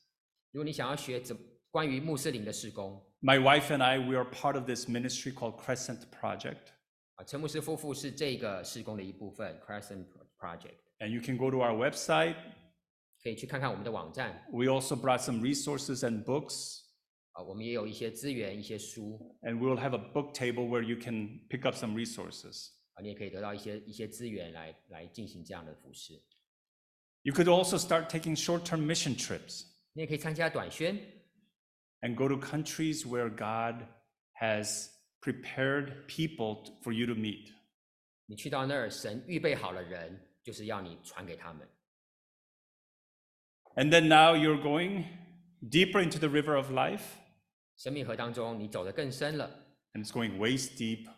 [0.50, 1.36] 如果你想要学怎
[1.70, 6.72] 关于穆斯林的事工 my wife and I, we are part of this ministry called Crescent Project.
[7.14, 10.06] 啊，陈牧师夫妇是这个事工的一部分，Crescent
[10.38, 12.36] Project， And you can go to our website.
[13.22, 16.82] 可以去看看我们的网站 We also brought some resources and books.
[17.32, 22.68] 啊，我们也有一些资源、一些书 And we will have a book table where you can pick up some resources.
[22.94, 26.14] 啊，你也可以得到一些一些资源来来进行这样的服饰。
[27.22, 30.96] You could also start taking short term mission trips 你也可以参加短宣，
[32.00, 33.86] and go to countries where God
[34.34, 37.52] has prepared people t- for you to meet.
[38.26, 41.68] 你去到那儿，神预备好了人，就是要你传给他们。
[43.74, 45.04] And then now you're going
[45.60, 47.02] deeper into the river of life,
[47.76, 49.50] 生命河当中，你走得更深了，
[49.92, 51.08] and it's going waist deep.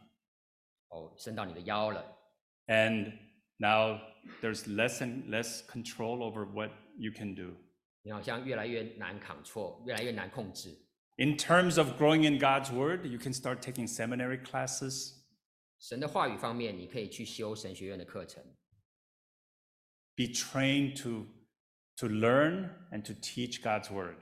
[0.88, 2.05] 哦，深到你的腰了。
[2.66, 3.12] And
[3.59, 4.01] now
[4.40, 7.55] there's less and less control over what you can do.
[8.03, 10.71] 你好像越来越难 control，越来越难控制。
[11.16, 15.14] In terms of growing in God's word, you can start taking seminary classes,
[15.81, 18.42] 神的话语方面，你可以去修神学院的课程，
[20.14, 21.27] be trained to,
[21.97, 24.16] to learn and to teach God's word.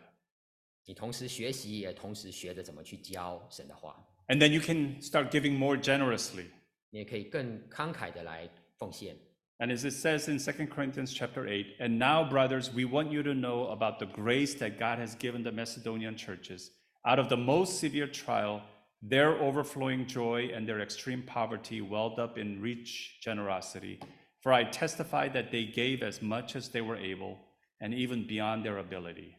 [0.85, 4.03] 你同时学习，也同时学着怎么去教神的话。
[4.29, 6.47] And then you can start giving more generously.
[6.91, 9.17] 你也可以更慷慨的来奉献。
[9.61, 13.23] And as it says in 2 Corinthians chapter 8, and now, brothers, we want you
[13.23, 16.71] to know about the grace that God has given the Macedonian churches.
[17.07, 18.63] Out of the most severe trial,
[19.03, 24.01] Their overflowing joy and their extreme poverty welled up in rich generosity.
[24.41, 27.39] For I testify that they gave as much as they were able,
[27.81, 29.35] and even beyond their ability.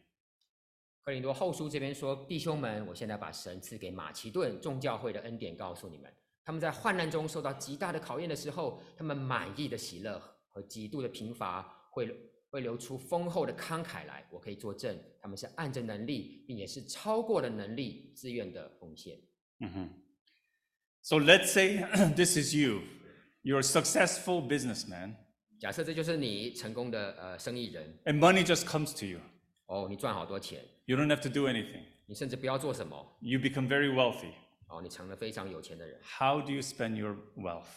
[1.04, 6.12] 哥林多后书这边说：“弟兄们，我现在把神赐给马其顿众教会的恩典告诉你们。
[6.45, 12.13] 他们在患难中受到极大的考验的时候，他们满意的喜乐和极度的贫乏会
[12.49, 14.27] 会流出丰厚的慷慨来。
[14.31, 19.17] 我可以作证，他们是按着能力，并且是超过了能力自愿的奉献。
[19.59, 19.89] Mhm.
[21.01, 21.83] So let's say
[22.15, 22.81] this is you.
[23.41, 25.15] You're a successful businessman,
[25.59, 29.19] 假设这就是你成功的呃生意人 and money just comes to you.
[29.65, 31.83] 哦，你赚好多钱，You don't have to do anything.
[32.05, 34.33] 你甚至不要做什么 You become very wealthy.
[34.72, 37.68] 哦，你成了非常有钱的人， How do you spend your wealth?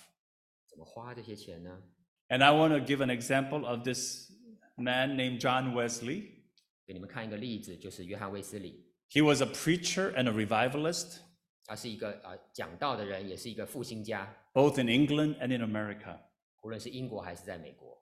[0.68, 1.82] 怎么花这些钱呢？
[2.28, 4.32] And I want to give an example of this
[4.76, 6.42] man named John Wesley.
[6.86, 11.20] 给你们看一个例子，就是约翰卫斯理， He was a preacher and a revivalist,
[11.66, 16.20] 他是一个呃讲道的人，也是一个复兴家， both in England and in America.
[16.62, 18.02] 无论是英国还是在美国，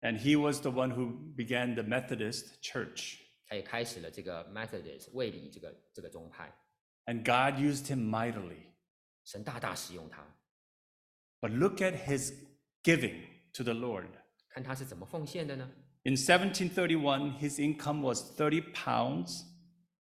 [0.00, 3.18] And he was the one who began the Methodist Church.
[3.46, 6.52] 他也开始了这个 Methodist 卫理这个这个宗派，
[7.06, 8.74] And God used him mightily.
[9.24, 10.24] 神大大使用他。
[11.40, 12.32] But look at his
[12.84, 13.22] giving
[13.54, 14.06] to the Lord.
[14.48, 15.68] 看他是怎么奉献的呢？
[16.04, 19.44] In 1731, his income was 30 pounds.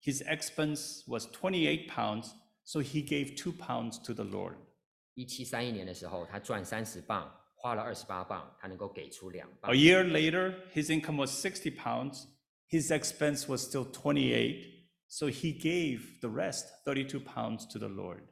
[0.00, 2.34] His expense was 28 pounds.
[2.64, 4.54] So he gave two pounds to the Lord.
[5.14, 12.26] 一七三一年的时候，他赚三十磅，花了二十八磅，他能够给出两磅 A。year later, his income was 60 pounds.
[12.70, 14.71] His expense was still 28.
[15.12, 18.22] So he gave the rest, 32 pounds, to the Lord.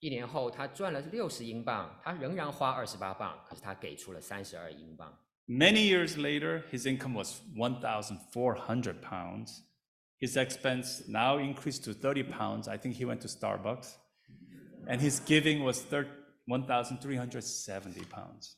[0.00, 5.12] 一年后，他赚了六十英镑，他仍然花二十八磅，可是他给出了三十二英镑。
[5.48, 9.62] Many years later, his income was 1,400 pounds.
[10.20, 12.68] His expense now increased to 30 pounds.
[12.68, 13.94] I think he went to Starbucks.
[14.88, 16.08] And his giving was thir-
[16.46, 18.54] 1,370 pounds.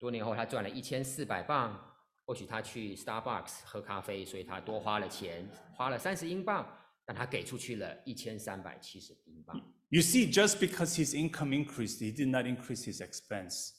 [0.00, 1.87] 多年后，他赚了一千四百磅，
[2.28, 6.66] 或许他去 Starbucks 喝咖啡，所以他多花了钱，花了三十英镑，
[7.04, 9.56] 但他给出去了一千三百七十英镑。
[9.90, 13.72] You see, just because his income increased, he did not increase his expense.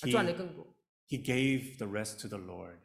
[0.00, 0.66] 他 He, 赚的更多，
[1.08, 2.78] he gave the rest to the Lord.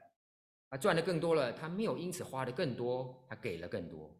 [0.69, 4.19] 他赚的更多了，他没有因此花的更多，他给了更多。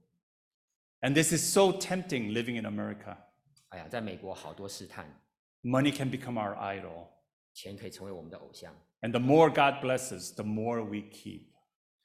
[1.01, 3.17] And this is so tempting living in America.
[3.69, 5.19] 哎呀，在美国好多试探，
[5.63, 7.07] Money can become our idol.
[7.53, 8.73] 钱可以成为我们的偶像。
[9.01, 11.47] And the more God blesses, the more we keep.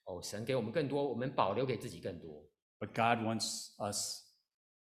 [0.04, 2.44] 哦，神给我们更多，我们保留给自己更多。
[2.80, 4.24] But God wants us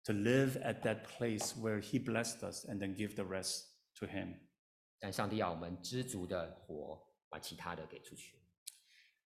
[0.05, 3.65] to live at that place where He blessed us and then give the rest
[3.97, 4.35] to Him.
[4.99, 8.37] 但上帝要我们知足的活，把其他的给出去。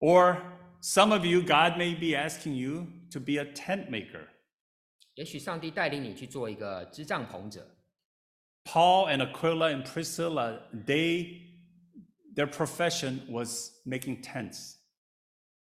[0.01, 0.41] Or
[0.83, 4.29] some of you, God may be asking you to be a tent maker.
[5.15, 7.67] 也许上帝带领你去做一个支帐篷者。
[8.65, 11.43] Paul and Aquila and Priscilla, they
[12.39, 14.77] their profession was making tents.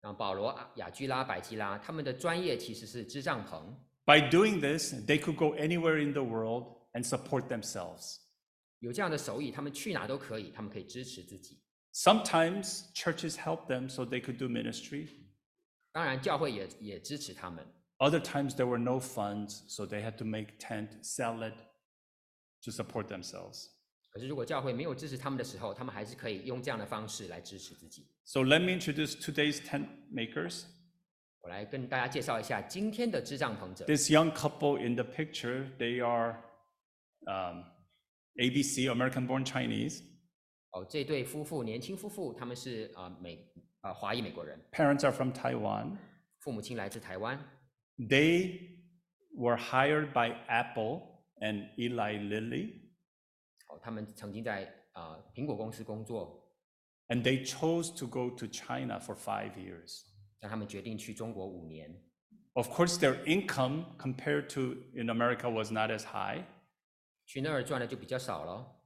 [0.01, 3.63] 像保罗、啊雅居拉、百基拉，他们的专业其实是支帐篷。
[4.05, 8.17] By doing this, they could go anywhere in the world and support themselves.
[8.79, 11.61] 有这样的手艺，他们去哪都可以，他们可以支持自己。
[11.93, 15.07] Sometimes churches help them so they could do ministry.
[15.93, 17.65] 当然，教会也也支持他们。
[17.99, 21.55] Other times there were no funds, so they had to make tent, sell it
[22.63, 23.69] to support themselves.
[24.17, 28.07] 可是，如果教会没有支持他们的时候，他们还是可以用这样的方式来支持自己。
[28.25, 30.65] So let me introduce today's tent makers.
[31.41, 33.85] 我来跟大家介绍一下今天的支帐篷者。
[33.85, 36.37] This young couple in the picture, they are
[37.25, 37.63] um,
[38.35, 40.03] ABC, American born Chinese.
[40.71, 45.97] 哦，这对夫妇，年轻夫妇，他们是啊、呃美啊、华裔美国人， Parents are from Taiwan.
[46.39, 47.37] 父母亲来自台湾。
[47.97, 48.59] They
[49.35, 51.01] were hired by Apple
[51.41, 52.86] and Eli Lilly,
[53.77, 56.47] 哦，他们曾经在啊、呃苹果公司工作，
[57.07, 60.03] and they chose to go to China for five years.
[60.39, 62.03] 但他们决定去中国五年。
[62.53, 66.43] Of course, their income compared to in America was not as high,
[67.25, 68.81] 去那儿赚的就比较少了，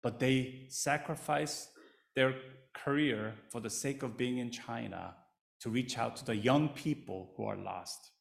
[0.00, 1.66] but they sacrificed
[2.14, 2.34] their
[2.72, 5.14] career for the sake of being in China
[5.60, 8.12] to reach out to the young people who are lost.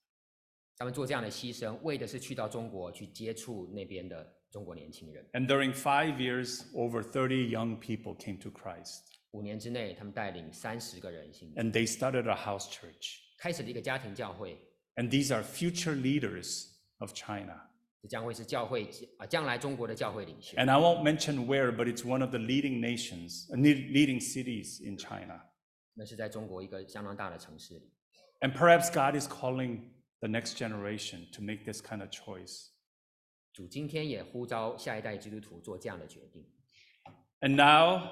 [0.75, 5.25] 他们做这样的牺牲，为的是去到中国去接触那边的 中国年轻人。
[5.33, 9.01] And during five years, over 30 young people came to Christ.
[9.31, 13.19] 五年之内，他们带领三十个人信主， And they started a house church.
[13.37, 14.57] 开始了一个家庭教会。
[14.95, 17.69] And these are future leaders of China.
[18.01, 20.57] 这将会是教会啊，将来中国的教会领袖。
[20.57, 24.19] And I won't mention where, but it's one of the leading nations, uh, ne- leading
[24.19, 25.39] cities in China.
[25.93, 27.91] 那是在中国一个相当大的城市里。
[28.41, 32.69] And perhaps God is calling the next generation to make this kind of choice.
[33.55, 36.45] 主今天也呼召下一代基督徒做这样的决定。
[37.41, 38.07] And now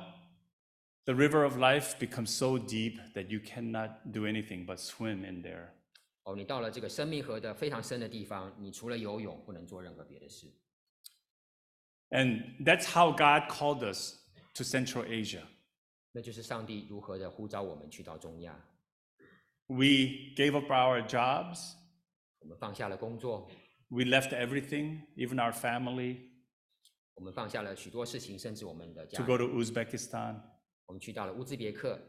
[1.05, 5.41] the river of life becomes so deep that you cannot do anything but swim in
[5.43, 5.69] there.
[6.23, 10.47] 哦，你到了这个生命河的非常深的地方，你除了游泳，不能做任何别的事。
[12.09, 14.17] And that's how God called us
[14.55, 15.43] to Central Asia.
[16.11, 18.59] 那就是上帝如何的呼召我们去到中亚。
[19.67, 21.75] We gave up our jobs,
[22.39, 23.49] 我们放下了工作，
[23.89, 26.17] we left everything, even our family,
[27.15, 30.41] 我们放下了许多事情，甚至我们的家 to。go to Uzbekistan.
[30.85, 31.99] 我们去到了乌兹别克，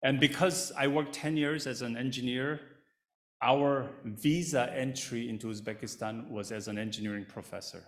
[0.00, 2.60] And because I worked 10 years as an engineer,
[3.40, 7.82] our visa entry into Uzbekistan was as an engineering professor.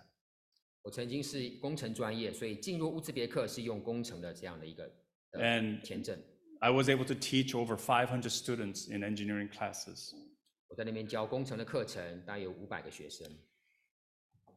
[0.82, 4.90] 我曾经是工程专业，所以进入乌兹别克是用工程的这样的一个
[5.32, 6.18] 呃 And 签证。
[6.61, 10.12] I was able to teach over 500 students in engineering classes.
[10.72, 13.26] 我在那边教工程的课程，大约有五百个学生。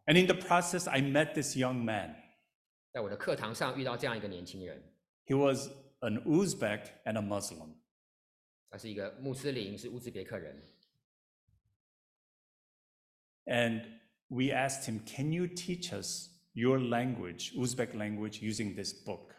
[0.05, 2.15] And in the process, I met this young man.
[2.91, 4.83] 在我的课堂上遇到这样一个年轻人，
[5.25, 5.69] He was
[5.99, 7.75] an Uzbek and a Muslim.
[8.69, 10.61] 他是一个穆斯林，是乌兹别克人。
[13.45, 19.33] And we asked him, Can you teach us your language, Uzbek language, using this book?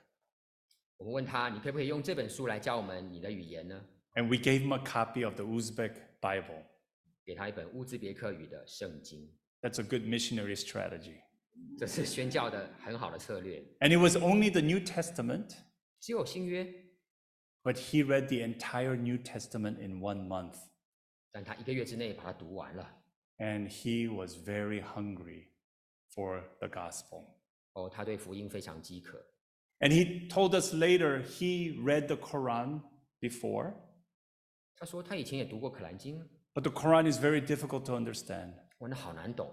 [0.96, 3.84] 我们问他，你可不可以用这本书来教我们你的语言呢？
[4.14, 6.62] And we gave him a copy of the Uzbek Bible.
[7.24, 11.20] 给他一本乌兹别克语的圣经， That's a good missionary strategy.
[11.78, 13.62] 这是宣教的很好的策略。
[13.80, 15.54] And it was only the New Testament,
[16.00, 16.64] 只有新约，
[17.62, 20.56] but he read the entire New Testament in one month.
[21.30, 23.02] 但他一个月之内把它读完了。
[23.38, 25.46] And he was very hungry
[26.12, 27.26] for the gospel.
[27.74, 29.24] 哦，他对福音非常饥渴。
[29.78, 32.82] And he told us later he read the Quran
[33.20, 33.74] before,
[34.76, 36.20] 他说他以前也读过《可兰经》，
[36.52, 38.54] but the Quran is very difficult to understand.
[38.78, 39.50] 哇，那好难懂。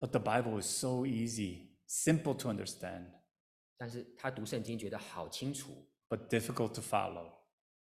[0.00, 3.06] But the Bible is so easy, simple to understand,
[3.76, 5.72] 但是他读圣经觉得好清楚，
[6.08, 7.32] but difficult to follow.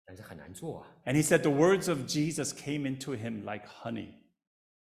[0.05, 0.97] 但是很难做啊。
[1.05, 4.13] And he said the words of Jesus came into him like honey,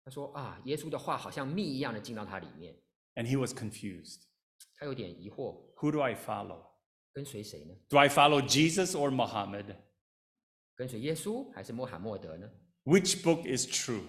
[0.03, 2.75] 他说啊，耶稣的话好像蜜一样的进到他里面，
[3.15, 4.23] and he was confused.
[4.73, 6.71] 他有点疑惑， Who do I follow?
[7.13, 7.75] 跟随谁呢？
[7.89, 9.75] Do I follow Jesus or Muhammad?
[10.75, 12.49] 跟随耶稣还是穆罕默德呢？
[12.83, 14.03] Which book is true?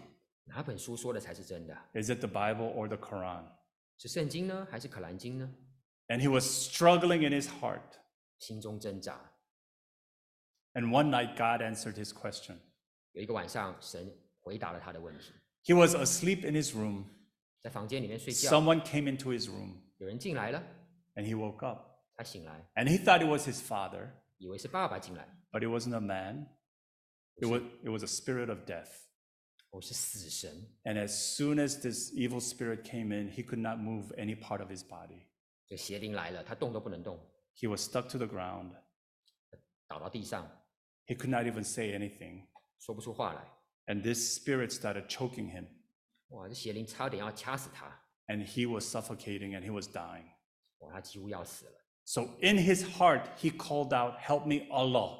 [0.44, 1.76] 哪本书说的才是真的？
[1.94, 3.44] Is it the Bible or the Quran?
[3.98, 5.54] 是圣经呢，还是可兰经呢？
[6.08, 7.80] And he was struggling in his heart.
[8.38, 9.20] 心中挣扎。
[10.74, 12.56] And one night, God answered his question.
[13.12, 14.10] 有一个晚上，神
[14.40, 15.32] 回答了他的问题，
[15.64, 17.04] He was asleep in his room.
[17.60, 20.62] 在房间里面睡觉， Someone came into his room, 有人进来了，
[21.14, 21.90] and he woke up.
[22.16, 26.48] 他醒来， And he thought it was his father, 以为是爸爸进来， but it wasn't a man.
[27.36, 28.88] It was, it was a spirit of death.
[29.70, 30.50] 我是死神。
[30.84, 34.60] And as soon as this evil spirit came in, he could not move any part
[34.60, 35.26] of his body.
[35.66, 37.18] 这邪灵来了，他动都不能动，
[37.56, 38.72] He was stuck to the ground.
[39.88, 40.46] 倒到地上，
[41.06, 42.46] He could not even say anything.
[42.78, 43.48] 说不出话来。
[43.86, 45.66] And this spirit started choking him,
[46.28, 50.26] 哇，这邪灵差点要掐死他， and he was suffocating and he was dying.
[50.78, 51.72] 哇，他几乎要死了。
[52.04, 55.18] So in his heart, he called out, Help me, Allah.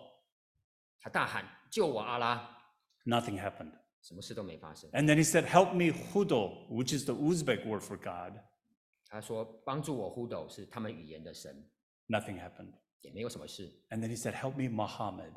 [1.00, 2.58] 他大喊：“ 救我，阿拉
[3.04, 4.90] Nothing happened.！” 什么事都没发生。
[4.90, 8.40] And then he said, Help me, Hudo, which is the Uzbek word for God.
[9.06, 11.70] 他说：“帮助我，呼斗是他们语言的神，
[12.08, 12.72] Nothing happened.
[13.02, 13.72] 也没有什么事。
[13.90, 15.32] And then he said, Help me, Muhammad.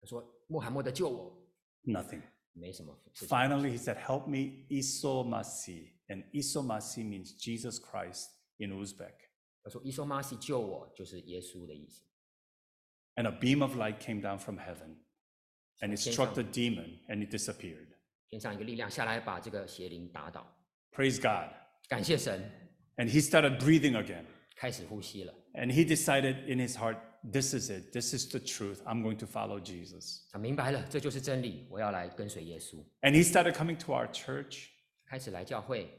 [0.00, 1.46] ”他说：“穆罕默德救我，
[1.84, 2.22] Nothing.
[2.52, 3.28] 没什么事情。
[3.28, 5.92] Finally, he said, Help me, Isomasi.
[6.08, 9.14] And Isomasi means Jesus Christ in Uzbek.
[9.62, 12.02] 他说：“伊索马西救我，就是耶稣的意思。
[13.16, 14.96] And a beam of light came down from heaven,
[15.80, 17.88] and it struck the demon, and it disappeared.
[18.28, 20.46] 天上一个力量下来，把这个邪灵打倒。
[20.92, 21.52] Praise God.
[21.88, 22.50] 感谢神，
[22.96, 24.24] And he started breathing again.
[24.56, 25.34] 开始呼吸了。
[25.54, 27.92] And he decided in his heart, This is it.
[27.92, 28.80] This is the truth.
[28.86, 30.22] I'm going to follow Jesus.
[30.30, 32.82] 他明白了，这就是真理，我要来跟随耶稣。
[33.02, 34.68] And he started coming to our church.
[35.04, 35.90] 开始来教会，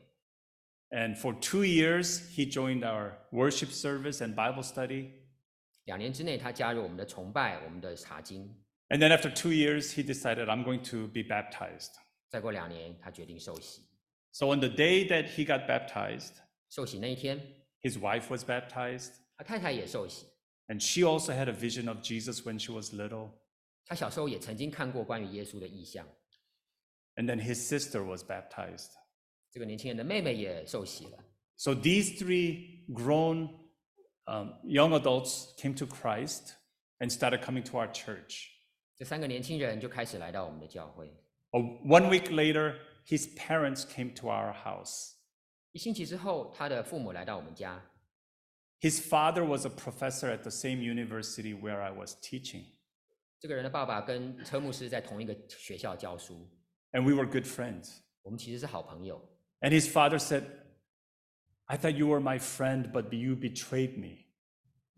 [0.89, 5.12] And for two years, he joined our worship service and Bible study.
[5.86, 8.51] 两年之内，他加入我们的崇拜，我们的查经。
[8.89, 11.91] And then after two years, he decided, I'm going to be baptized.
[12.30, 13.82] 再过两年，他决定受洗。
[14.32, 16.34] So on the day that he got baptized,
[16.70, 17.39] 受洗那一天，
[17.82, 19.12] his wife was baptized.
[19.38, 20.26] 他太太也受洗。
[20.68, 23.32] And she also had a vision of Jesus when she was little.
[23.86, 26.07] 他小时候也曾经看过关于耶稣的意象。
[27.16, 28.91] And then his sister was baptized.
[29.51, 31.18] 这个年轻人的妹妹也受洗了。
[31.57, 33.49] So these three grown
[34.26, 36.53] um, young adults came to Christ
[36.99, 38.47] and started coming to our church.
[38.95, 41.14] 这三个年轻人就开始来到我们的教会。
[41.51, 45.14] Uh, one week later, his parents came to our house.
[45.72, 47.84] 一星期之后，他的父母来到我们家。
[48.80, 52.66] His father was a professor at the same university where I was teaching,
[53.39, 56.49] 这个人的爸爸跟车牧师在同一个学校教书，
[56.91, 57.97] and we were good friends.
[58.22, 59.20] 我们其实是好朋友。
[59.62, 60.43] And his father said,
[61.66, 64.26] I thought you were my friend, but you betrayed me.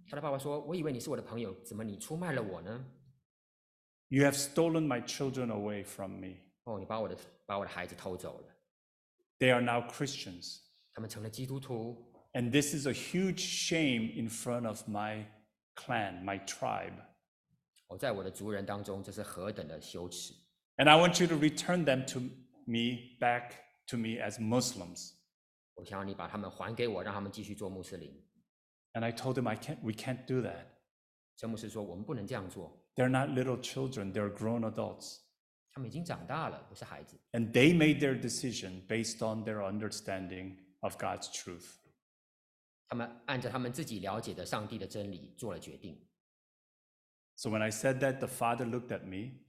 [0.09, 2.85] 他的爸爸说：“我以为你是我的朋友，怎么你出卖了我呢？
[4.09, 6.35] You have stolen my children away from me.
[6.65, 8.55] 哦，你把我的把我的孩子偷走了，
[9.39, 10.59] They are now Christians.
[10.93, 12.11] 他们成了基督徒。
[12.33, 15.25] And this is a huge shame in front of my
[15.75, 16.93] clan, my tribe.
[17.87, 20.33] 我在我的族人当中，这是何等的羞耻！
[20.77, 22.21] And I want you to return them to
[22.65, 23.51] me back
[23.87, 25.11] to me as Muslims.
[25.75, 28.11] 我想要你把他们还给我，让他们继续做穆斯林。
[28.93, 30.65] And I told him I can't we can't do that.
[31.37, 35.19] 陈牧师说：“我们不能这样做， They're not little children, they're grown adults.
[35.71, 37.19] 他们已经长大了，不是孩子。
[37.31, 41.77] And they made their decision based on their understanding of God's truth.
[42.87, 46.07] 他们按照他们自己了解的上帝的真理做了决定。
[47.35, 49.39] So when I said that, the father looked at me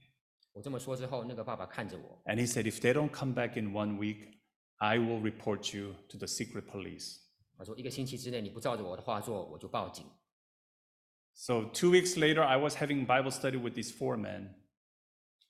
[0.53, 4.39] 我这么说之后，那个爸爸看着我， and he said, If they don't come back in one week,
[4.77, 7.19] I will report you to the secret police.
[7.57, 10.05] 他说：一个星期之内你不照着我的话做，我就报警。
[11.39, 14.55] So two weeks later, I was having Bible study with these four men,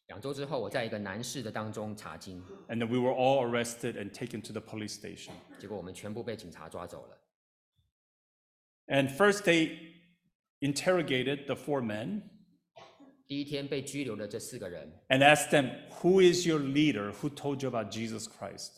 [0.07, 5.31] 两周之后，我在一个男士的当中查经， and then we were all arrested and taken to the police station.
[5.59, 7.17] 结果我们全部被警察抓走了。
[8.87, 9.93] And first, they
[10.59, 12.21] interrogated the four men
[13.27, 17.11] 第一天被拘留的这四个人， and asked them, Who is your leader?
[17.13, 18.73] Who told you about Jesus Christ?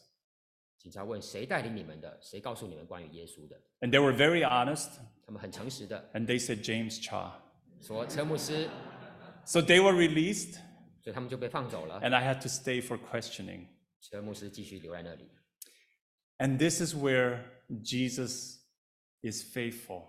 [0.81, 3.59] 警察问谁带领你们的，谁告诉你们关于耶稣的？
[3.81, 4.89] And they were very honest,
[5.25, 7.33] 他们很诚实的 and they said, James Cha.
[7.81, 8.69] 说车牧师，
[9.45, 10.53] So they were released,
[11.01, 11.99] 所以他们就被放走了。
[12.01, 13.67] and I had to stay for questioning.
[14.01, 15.27] 车牧师继续留在那里。
[16.37, 18.59] And this is where Jesus
[19.21, 20.03] is faithful.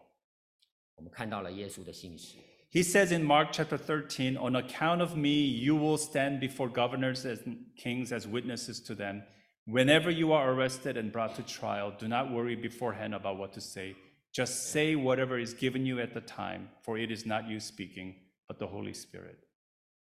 [0.94, 2.36] 我们看到了耶稣的信实。
[2.70, 7.24] He says in Mark chapter 13, On account of me, you will stand before governors
[7.24, 9.22] and kings as witnesses to them.
[9.66, 13.60] Whenever you are arrested and brought to trial, do not worry beforehand about what to
[13.60, 13.94] say.
[14.32, 18.14] Just say whatever is given you at the time, for it is not you speaking,
[18.46, 19.36] but the Holy Spirit.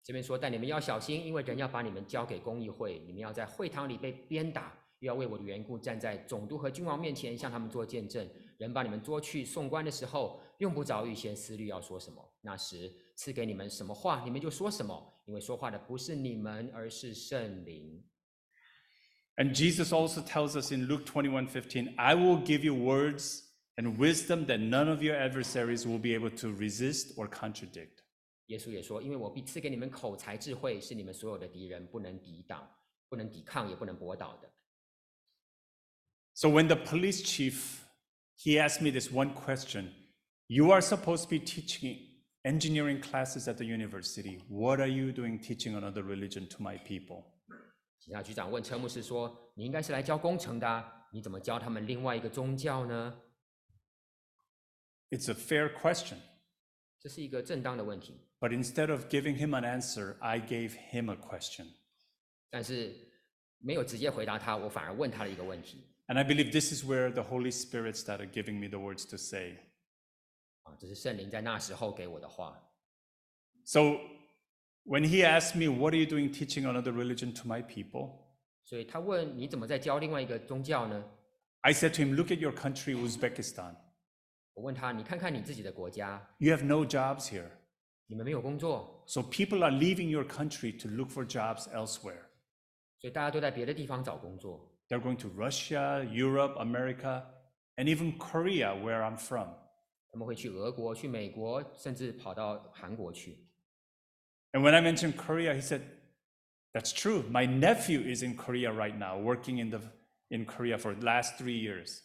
[0.05, 8.29] 这边说，但你们要小心，因为人要把你们交给公议会，你们要在会堂里被鞭打，又要为我的缘故站在总督和君王面前向他们做见证。
[8.59, 12.23] 人把你们捉去送官的时候，用不着预先思虑要说什么。
[12.41, 18.03] 那时赐给你们什么话，你们就说什么，因为说话的不是你们，而是圣灵。
[19.37, 23.45] And Jesus also tells us in Luke 21 15, I will give you words
[23.79, 28.03] and wisdom that none of your adversaries will be able to resist or contradict.
[28.47, 32.69] 耶稣也说，因为我必赐给你们口才智慧，是你们所有的敌人不能抵挡、
[33.09, 34.51] 不能抵抗、也不能驳倒的。
[36.35, 37.85] So when the police chief
[38.39, 39.93] he asked me this one question,
[40.49, 41.99] you are supposed to be teaching
[42.45, 44.41] engineering classes at the university.
[44.49, 47.25] What are you doing teaching another religion to my people?
[48.08, 53.22] 警察局长问车牧师说：“你应该是来教工程的啊、你怎么教他们另外一个宗教呢
[55.10, 56.16] It's a fair question.
[57.02, 58.18] 这是一个正当的问题。
[58.40, 61.68] But instead of giving him an answer, I gave him a question.
[62.50, 62.96] 但是
[63.58, 69.18] 没有直接回答他，我反而问他了一个问题 And I believe this is where the Holy Spirit started giving me the words to
[69.18, 69.58] say.
[70.64, 72.58] 啊，这是圣灵在那时候给我的话。
[73.66, 74.00] So
[74.87, 78.19] when he asked me, What are you doing teaching another religion to my people?
[78.65, 81.05] 所以他问你怎么在教另外一个宗教呢？
[81.61, 83.77] I said to him, Look at your country, Uzbekistan.
[84.55, 87.51] 我问他，你看看你自己的国家， You have no jobs here.
[88.07, 92.23] 你们没有工作， So people are leaving your country to look for jobs elsewhere.
[92.99, 94.69] 所以大家都在别的地方找工作。
[94.89, 97.25] They're going to Russia, Europe, America,
[97.77, 99.49] and even Korea, where I'm from.
[100.11, 103.39] 他们会去俄国、去美国，甚至跑到韩国去。
[104.53, 105.83] And when I mentioned Korea, he said,
[106.75, 107.25] That's true.
[107.31, 109.81] My nephew is in Korea right now, working in, the,
[110.31, 112.01] in Korea for the last three years.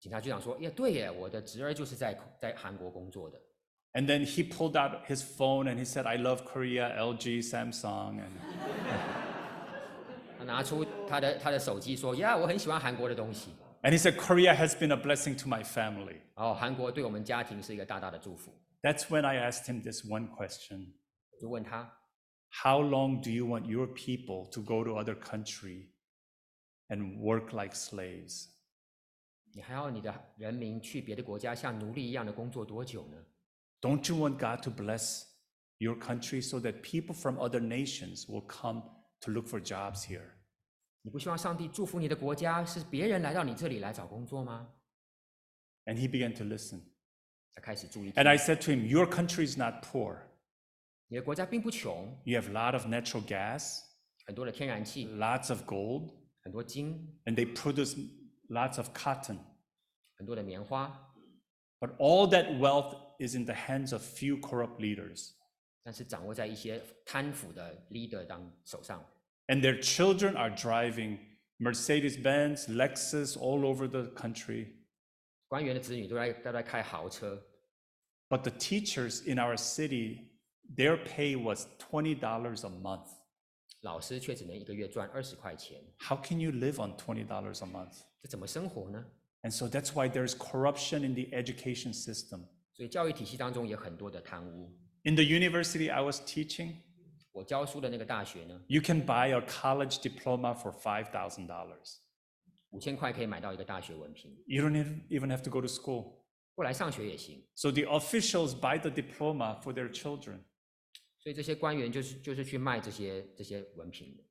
[0.00, 3.40] 警察局长说：“耶，对耶，我的侄儿就是在在韩国工作的。
[3.94, 8.20] And then he pulled out his phone and he said, I love Korea, LG, Samsung.
[8.20, 8.30] And
[10.38, 13.50] 他拿出他的他的手机说：呀，我很喜欢韩国的东西。
[13.82, 16.18] And he said, Korea has been a blessing to my family.
[16.36, 18.52] 然后韩国对我们家庭是一个大大的祝福。
[18.80, 20.95] That's when I asked him this one question 我
[21.40, 21.90] 就问他：
[22.62, 25.88] How long do you want your people to go to other country
[26.88, 28.48] and work like slaves?
[29.54, 33.16] 你还要你的人民去别的国家像奴隶一样的工作多久呢？
[33.80, 35.24] Don't you want God to bless
[35.78, 38.82] your country so that people from other nations will come
[39.20, 40.30] to look for jobs here?
[41.02, 44.72] 你不希望上帝祝福你的国家是别人来到你这里来找工作吗？
[45.84, 46.82] And he began to listen.
[47.50, 48.22] 才开始注意听。
[48.22, 50.18] And I said to him, Your country is not poor.
[51.08, 53.80] 你的国家并不穷， You have a lot of natural gas,
[54.26, 57.94] 很多的天然气， lots of gold, 很多金， and they produce
[58.48, 59.38] lots of cotton.
[60.16, 61.14] 很多的棉花，
[61.80, 65.32] But all that wealth is in the hands of few corrupt leaders.
[65.82, 69.04] 但是掌握在一些贪腐的 leader 当手上。
[69.48, 71.18] And their children are driving
[71.58, 74.76] Mercedes Benz, Lexus all over the country.
[75.48, 77.44] 官员的子女都在都在开豪车，
[78.28, 80.30] But the teachers in our city,
[80.76, 83.08] their pay was $20 a month.
[83.80, 88.02] 老师却只能一个月赚二十块钱， How can you live on $20 a month?
[88.22, 89.04] 这怎么生活呢？
[89.42, 92.44] And so that's why there's corruption in the education system.
[92.72, 94.72] 所以教育体系当中也很多的贪污。
[95.02, 96.76] In the university I was teaching,
[97.32, 101.48] 我教书的那个大学呢， you can buy a college diploma for $5,000.
[102.70, 106.22] 五千块可以买到一个大学文凭， You don't even even have to go to school.
[106.54, 107.42] 过来上学也行。
[107.56, 110.44] So the officials buy the diploma for their children.
[111.26, 114.24] 所以这些官员就是就是去卖这些这些文凭的，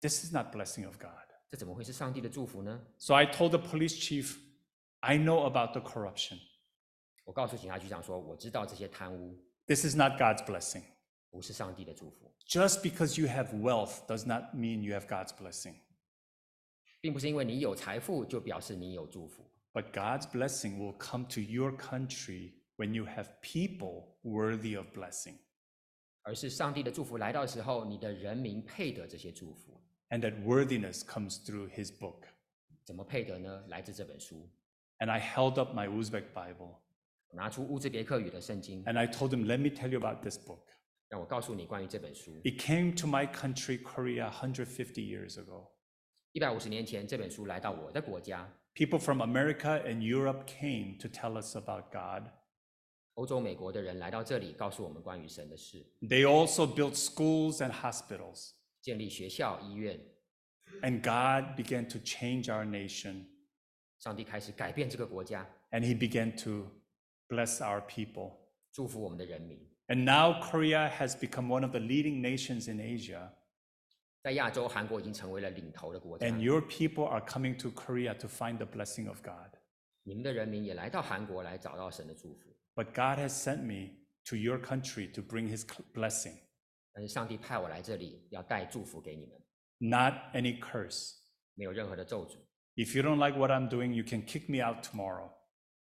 [0.00, 1.10] This is not blessing of God.
[1.50, 2.84] 这怎么会是上帝的祝福呢？
[2.98, 4.36] So I told the police chief,
[5.00, 6.38] I know about the corruption.
[7.24, 10.82] 我告诉警察局长说，我知道这些贪污 This is not God's blessing.
[11.30, 15.74] 不是上帝的祝福， Just because you have wealth does not mean you have God's blessing.
[17.00, 24.86] 并不是因为你有财富就表示你有祝福， But God's blessing will come to your country when you have people worthy of
[24.92, 25.38] blessing.
[26.28, 29.80] 而是上帝的祝福来到的时候，你的人民配得这些祝福。
[30.10, 32.22] And that worthiness comes through his book.
[32.84, 33.64] 怎么配得呢？
[33.68, 34.48] 来自这本书。
[34.98, 36.76] And I held up my Uzbek Bible
[37.28, 40.60] 我拿出乌兹别克语的圣经， and I told him, Let me tell you about this book.
[41.08, 42.30] 让我告诉你关于这本书。
[42.44, 45.68] It came to my country, Korea, 150 years ago.
[46.32, 52.28] 一百五十年前，这本书来到我的国家， People from America and Europe came to tell us about God.
[53.18, 58.50] 欧洲、美国的人来到这里，告诉我们关于神的事， They also built schools and hospitals.
[58.80, 60.00] 建立学校、医院。
[60.82, 63.26] And God began to change our nation.
[63.98, 66.68] 上帝开始改变这个国家， And He began to
[67.28, 68.32] bless our people.
[68.72, 69.58] 祝福我们的人民。
[69.86, 73.30] And now Korea has become one of the leading nations in Asia.
[74.22, 79.50] 在亚洲，韩国已经成为了领头的国家， And your people are coming to Korea to find the blessing of God.
[80.02, 82.47] 你们的人民也来到韩国来找到神的祝福。
[82.78, 86.34] But God has sent me to your country to bring His cl- blessing,
[86.92, 89.40] 但是上帝派我来这里，要带祝福给你们，
[89.78, 91.14] not any curse.
[91.54, 92.36] 没有任何的咒诅。
[92.76, 95.30] If you don't like what I'm doing, you can kick me out tomorrow.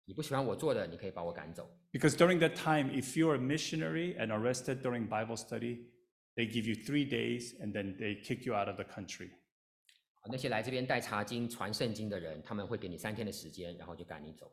[0.03, 1.69] 你不喜欢我做的，你可以把我赶走。
[1.93, 5.85] Because during that time, if you're a missionary and arrested during Bible study,
[6.35, 9.29] they give you three days and then they kick you out of the country.
[10.29, 14.51] 那些来这边带查经、传圣经的人，他们会给你三天的时间，然后就赶你走。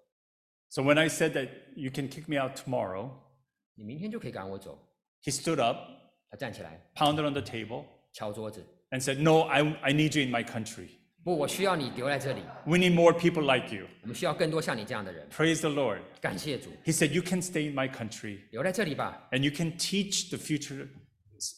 [0.72, 3.11] So when I said that you can kick me out tomorrow,
[3.74, 4.78] 你明天就可以赶我走。
[5.24, 5.76] he stood up,
[6.30, 10.44] 他站起来， pounded on the table, 敲桌子， and said, No, I, I need you in my
[10.44, 10.88] country.
[11.24, 12.42] 不，我需要你留在这里。
[12.64, 13.86] We need more people like you.
[14.02, 15.28] 我们需要更多像你这样的人。
[15.30, 16.00] Praise the Lord.
[16.20, 20.38] 感谢主， He said, You can stay in my country 留在这里吧， and you can teach the
[20.38, 20.88] future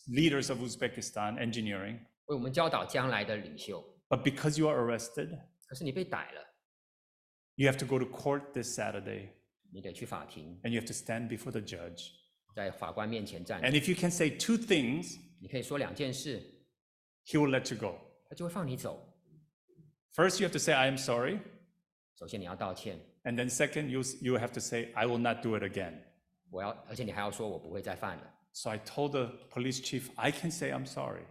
[0.09, 1.99] leaders of Uzbekistan engineering.
[2.27, 3.85] 为我们教导将来的领袖。
[4.09, 5.31] But because you are arrested,
[5.69, 6.43] 可是你被逮了，
[7.57, 9.29] you have to go to court this Saturday
[9.73, 12.11] 你得去法庭， and you have to stand before the judge.
[12.55, 13.79] 在法官面前站 And 着。
[13.79, 16.43] if you can say two things, 你可以说两件事，
[17.27, 17.97] he will let you go.
[18.29, 19.07] 他就会放你走。
[20.15, 21.39] First, you have to say, I am sorry.
[22.19, 25.95] 首先你要道歉， And then, second, you, you have to say, I will not do it again.
[26.51, 28.35] 我要，而且你还要说我不会再犯了。
[28.53, 31.23] So I told the police chief, I can say I'm sorry.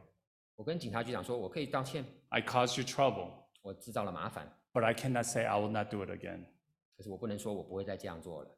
[0.56, 6.10] 我跟警察局长说，我可以道歉， I caused you trouble, 我制造了麻烦， but I cannot say I will not do it
[6.10, 6.46] again.
[6.98, 8.50] 可是我不能说我不会再这样做了，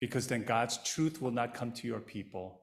[0.00, 2.60] Because then God's truth will not come to your people,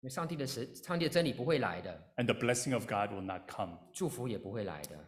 [0.00, 3.78] 因为上帝的神，上帝的真理不会来的， and the blessing of God will not come.
[3.92, 4.98] 祝福也不会来的。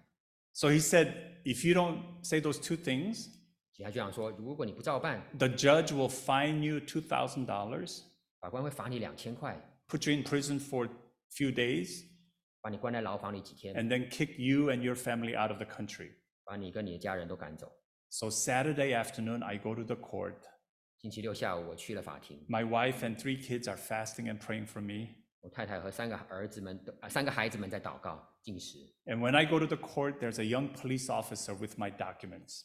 [0.53, 1.13] So he said,
[1.45, 3.29] if you don't say those two things,
[3.73, 8.03] 警察局长说，如果你不照办， the judge will fine you $2,000,
[8.41, 9.57] 法官会罚你两千块，
[9.89, 10.91] put you in prison for a
[11.31, 12.05] few days,
[12.61, 16.11] 把你关在牢房里几天， and then kick you and your family out of the country.
[16.46, 17.72] 把你跟你的家人都赶走。
[18.10, 20.36] So Saturday afternoon, I go to the court.
[21.00, 25.16] 星期六下午我去了法庭，My wife and three kids are fasting and praying for me.
[25.42, 28.78] 我太太和三个儿子们都啊三个孩子们在祷告禁食。
[29.06, 32.62] And when I go to the court, there's a young police officer with my documents.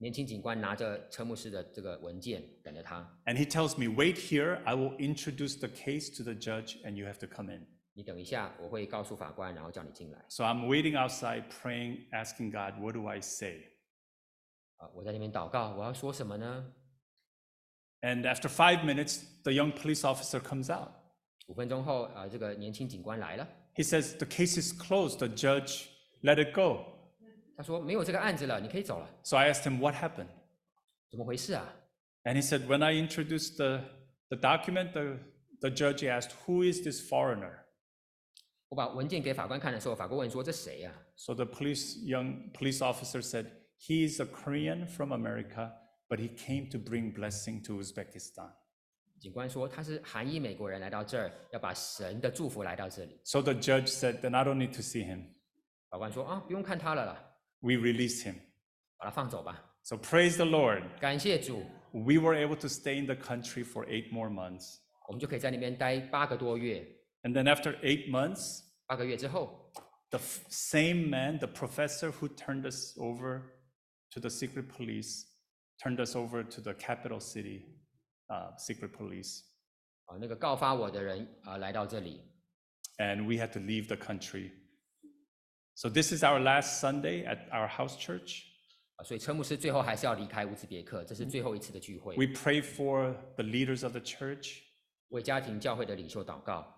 [0.00, 6.92] 年轻警官拿着车牧师的这个文件等着他，And he tells me, Wait here, I will introduce the case to the judge and
[6.92, 7.66] you have to come in.
[7.97, 10.23] 你等一下，我会告诉法官，然后叫你进来。
[10.29, 13.61] So I'm waiting outside, praying, asking God, what do I say?
[14.77, 16.73] 啊，我在那边祷告，我要说什么呢？
[18.01, 20.89] And after five minutes, the young police officer comes out.
[21.47, 25.19] 五分钟后，啊，这个年轻警官来了， He says, The case is closed.
[25.19, 25.85] The judge
[26.21, 26.85] let it go.
[27.55, 29.07] 他说没有这个案子了，你可以走了。
[29.23, 30.29] So I asked him, What happened?
[31.11, 31.73] 怎么回事啊？
[32.23, 33.83] And he said, When I introduced the,
[34.29, 35.19] the document, the,
[35.61, 37.59] the judge asked, Who is this foreigner?
[38.69, 43.45] 我把文件给法官看的时候，法官问说：“这谁呀、 So the police, young police officer said,
[43.79, 45.71] He is a Korean from America,
[46.09, 48.51] but he came to bring blessing to Uzbekistan.
[49.19, 53.21] 警官说他是韩裔美国人来到这儿，要把神的祝福来到这里。
[53.23, 55.27] So the judge said, Then I don't need to see him.
[55.89, 57.23] 法官说啊，不用看他了啦，
[57.59, 58.35] We release him.
[58.97, 59.63] 把他放走吧。
[59.83, 60.83] So praise the Lord.
[60.99, 64.79] 感谢主， We were able to stay in the country for eight more months.
[65.07, 66.85] 我们就可以在那边待八个多月。
[67.23, 69.71] And then after eight months, 八个月之后，
[70.09, 73.41] the f- same man, the professor who turned us over
[74.11, 75.25] to the secret police,
[75.81, 77.63] turned us over to the capital city
[78.27, 79.43] uh, secret police.
[80.05, 82.21] 啊，那个告发我的人啊来到这里，
[82.97, 84.51] And we had to leave the country.
[85.75, 88.43] So this is our last Sunday at our house church.
[88.97, 92.15] 啊，所以车牧师最后还是要离开乌兹别克，这是最后一次的聚会。
[92.15, 94.59] We pray for the leaders of the church,
[95.07, 96.76] 为家庭教会的领袖祷告，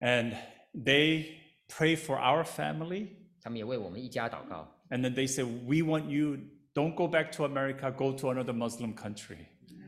[0.00, 0.34] and
[0.74, 1.38] they
[1.68, 3.08] pray for our family.
[3.40, 4.70] 他们也为我们一家祷告。
[4.90, 6.38] And then they say, We want you,
[6.74, 9.46] don't go back to America, go to another Muslim country.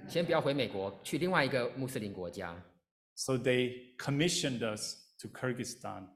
[0.09, 2.57] 先不要回美国，去另外一个穆斯林国家。
[3.15, 6.09] So they commissioned us to Kyrgyzstan.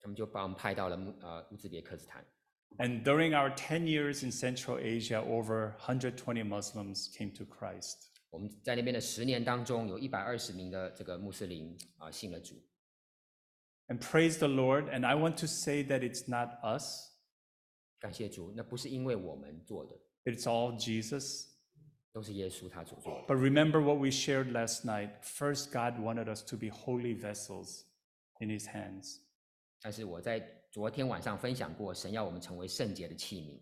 [0.00, 2.24] 他们就把我们派到了穆呃乌兹别克斯坦。
[2.78, 8.08] And during our 10 years in Central Asia, over 120 Muslims came to Christ.
[8.30, 12.54] 我们在那边的十年当中，有一百二十名的这个穆斯林啊、信了主。
[13.88, 14.88] And praise the Lord.
[14.88, 17.10] And I want to say that it's not us,
[18.00, 21.48] 感谢主，那不是因为我们做的， it's all Jesus.
[22.12, 23.26] 都是耶稣他所做的。
[23.26, 25.22] But remember what we shared last night.
[25.22, 27.84] First, God wanted us to be holy vessels
[28.38, 29.20] in his hands.
[29.80, 33.60] 但是我在昨天晚上分享过，神要我们成为圣洁的器皿。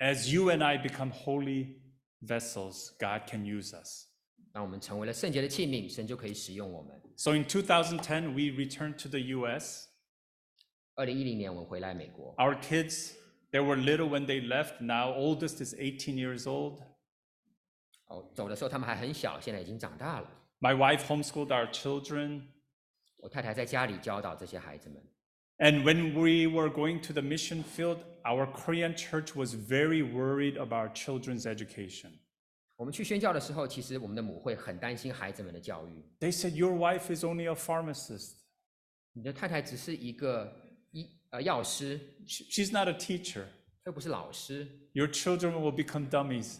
[0.00, 1.80] As you and I become holy
[2.20, 4.08] vessels, God can use us.
[4.52, 7.00] 当我们成为了圣洁的器皿，神就可以使用我们。
[7.16, 9.86] So in 2010, we returned to the US.
[10.94, 13.12] 二零一零年我们回来美国， Our kids,
[13.52, 14.80] they were little when they left.
[14.80, 16.80] Now, oldest is 18 years old.
[18.06, 20.30] 哦，走的时候他们还很小，现在已经长大了。
[20.60, 22.42] My wife homeschooled our children.
[23.18, 25.02] 我太太在家里教导这些孩子们。
[25.58, 30.56] And when we were going to the mission field, our Korean church was very worried
[30.56, 32.18] about children's education.
[32.82, 36.04] 我们去宣教的时候，其实我们的母会很担心孩子们的教育。
[36.20, 38.34] They said, Your wife is only a pharmacist.
[39.12, 40.54] 你的太太只是一个
[40.92, 43.46] 医呃药师， She- She's not a teacher.
[43.84, 44.68] 又不是老师。
[44.92, 46.58] Your children will become dummies.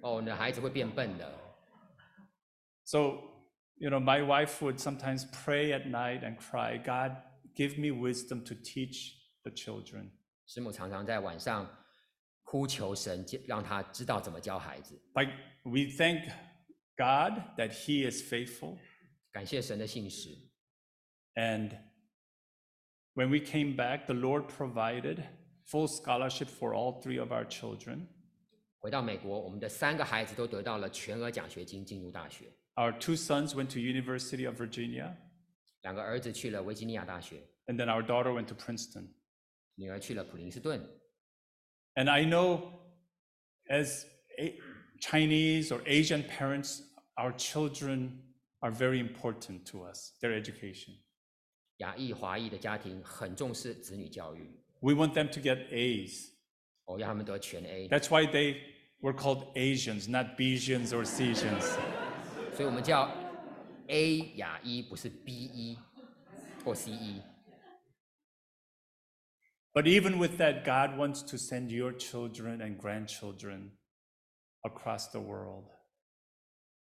[0.00, 1.32] 哦，你的孩子会变笨的。
[2.84, 2.98] So,
[3.76, 7.16] you know, my wife would sometimes pray at night and cry, God,
[7.54, 9.12] give me wisdom to teach
[9.42, 10.10] the children.
[10.46, 11.68] 师母常常在晚上
[12.44, 15.00] 哭求神，教让他知道怎么教孩子。
[15.14, 16.24] Like, we thank
[16.96, 18.76] God that He is faithful.
[19.32, 20.30] 感谢神的信实。
[21.34, 21.70] And
[23.14, 25.22] when we came back, the Lord provided
[25.66, 28.08] full scholarship for all three of our children.
[28.78, 32.46] 回到美国，我们的三个孩子都得到了全额奖学金，进入大学。
[32.74, 35.14] Our two sons went to University of Virginia,
[35.82, 39.06] 两个儿子去了维吉尼亚大学， and then our daughter went to Princeton.
[39.74, 40.80] 女儿去了普林斯顿。
[41.94, 42.80] And I know
[43.68, 44.06] as
[44.38, 44.58] a-
[45.00, 46.82] Chinese or Asian parents,
[47.16, 48.22] our children
[48.60, 50.94] are very important to us, their education.
[51.78, 54.50] 亚裔、华裔的家庭很重视子女教育，
[54.80, 56.28] We want them to get A's.
[56.84, 58.56] 我要他们得全 A， That's why they
[59.00, 61.76] were called Asians, not Besians or Cesians.
[62.54, 63.10] 所以我们叫
[63.88, 65.78] A 亚裔，不是 B 一
[66.64, 67.22] 或 C 一。
[69.74, 73.70] But even with that, God wants to send your children and grandchildren
[74.62, 75.66] across the world.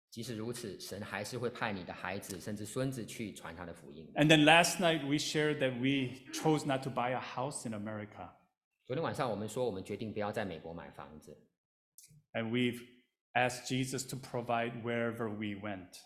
[0.09, 4.11] 即使如此，神还是会派你的孩子甚至孙子去传他的福音。
[4.15, 7.73] And then last night, we shared that we chose not to buy a house in
[7.73, 8.29] America.
[8.85, 11.35] 昨天晚上我们说，我们决定不要在美国买房子，
[12.33, 12.79] And we've
[13.33, 15.97] asked Jesus to provide wherever we went.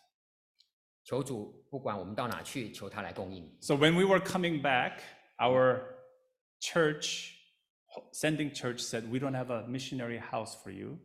[1.04, 3.58] 求主不管我们到哪去，求他来供应。
[3.60, 5.00] So when we were coming back,
[5.38, 5.82] our
[6.62, 7.34] church,
[8.12, 11.00] sending church said, We don't have a missionary house for you.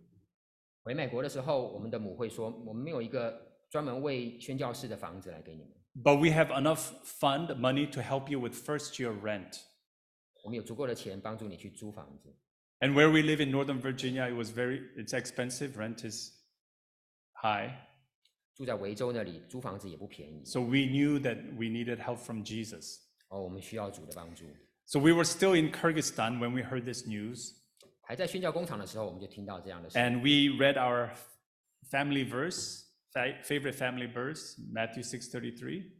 [0.82, 5.72] 回美国的时候，我们的母会说，我们没有一个专门为宣教士的房子来给你们，
[6.02, 9.60] but we have enough fund money to help you with first year rent.
[10.42, 12.34] 我们有足够的钱帮助你去租房子。
[12.80, 15.76] And where we live in Northern Virginia, it was very, it's expensive.
[15.76, 16.32] Rent is
[17.40, 17.70] high.
[18.56, 22.98] 住在维州那里租房子也不便宜， So we knew that we needed help from Jesus.
[23.28, 24.46] 哦，我们需要主的帮助。
[24.87, 27.53] so we were still in Kyrgyzstan when we heard this news,
[28.01, 29.99] 还在宣教工场的时候，我们就听到这样的事。
[29.99, 31.11] and we read our
[31.91, 35.91] family verse, favorite family verse, Matthew 6:33.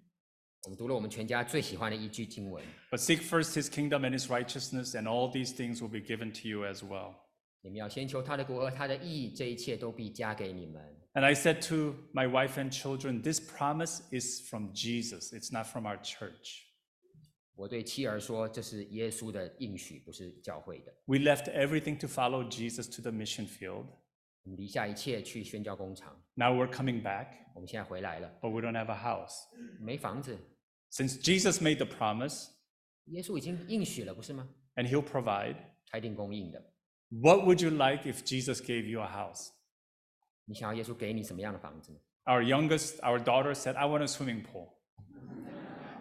[0.64, 6.32] 我们读了我们全家最喜欢的一句经文：But seek first his kingdom and his righteousness, and all these things will be given
[6.42, 7.14] to you as well.
[7.62, 10.82] 你们要先求他的国和他的义，这一切都必加给你们。
[11.14, 15.86] And I said to my wife and children, this promise is from Jesus, it's not from
[15.86, 16.67] our church.
[17.58, 20.94] 我对妻儿说，这是耶稣的应许，不是教会的。
[21.06, 23.88] We left everything to follow Jesus to the mission field.
[24.44, 26.24] 我们离下一切去宣教工场。
[26.36, 29.48] Now we're coming back, 我们现在回来了，but we don't have a house.
[29.80, 30.38] 没房子
[30.92, 32.50] ，Since Jesus made the promise
[33.06, 35.56] 耶稣已经应许了，不是吗？and he'll provide,
[35.88, 36.64] 他一定供应的。
[37.10, 39.50] what would you like if Jesus gave you a house?
[40.46, 44.77] 你想要耶稣给你什么样的房子呢？Our youngest, our daughter said, I want a swimming pool.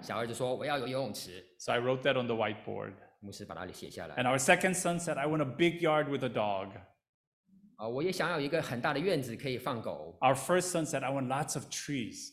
[0.03, 1.45] 小儿子说：“我要有游泳池。
[1.59, 2.95] So I wrote that on the whiteboard.
[3.23, 6.71] And our second son said, "I want a big yard with a dog."
[7.77, 10.17] 啊，我也想要一个很大的院子可以放狗。
[10.21, 12.31] Our first son said, "I want lots of trees."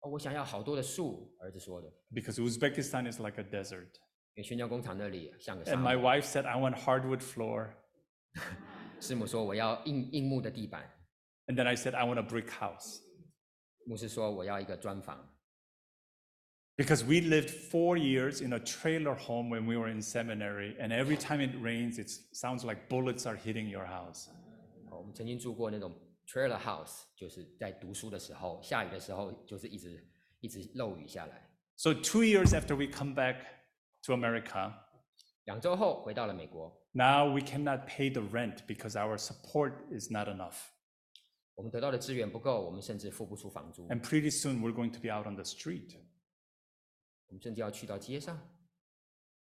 [0.00, 1.90] 哦，我想要好多的树，儿子说的。
[2.12, 3.88] Because Uzbekistan is like a desert.
[4.34, 7.70] 因为宣教工场那里像个沙 And wife said, "I want hardwood floor."
[9.00, 10.90] 师母说：“我要硬硬木的地板。
[11.46, 13.00] And then I said, "I want a brick house."
[13.86, 15.32] ”牧师说：“我要一个砖房。”
[16.77, 20.91] Because we lived four years in a trailer home when we were in seminary, and
[20.91, 24.29] every time it rains, it sounds like bullets are hitting your house.
[24.89, 25.93] 哦我们曾经住过那种
[26.25, 30.07] trailer house，就是在读书的时候，下雨的时候就是一直
[30.39, 31.47] 一直漏雨下来。
[31.75, 33.37] So, two years after we come back
[34.03, 34.73] to America,
[35.45, 40.55] 两周后回到了美国， now we cannot pay the rent because our support is not enough.
[41.55, 45.95] 我们得到的资源不够，我们甚至付不出房租， And pretty soon we're going to be out on the street.
[47.27, 48.37] 我们甚至要去到街上。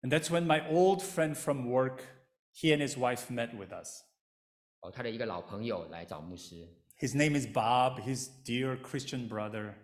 [0.01, 2.01] And that's when my old friend from work,
[2.53, 4.01] he and his wife met with us.
[4.81, 6.67] 哦，他的一个老朋友来找牧师，
[6.97, 9.75] His name is Bob, his dear Christian brother.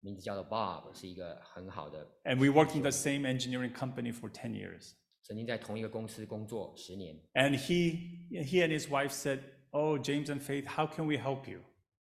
[0.00, 4.92] 名字叫做 Bob，是一个很好的， And we worked in the same engineering company for 10 years.
[5.22, 7.20] 曾经在同一个公司工作十年。
[7.34, 9.40] And he, he and his wife said,
[9.72, 11.60] Oh, James and Faith, how can we help you?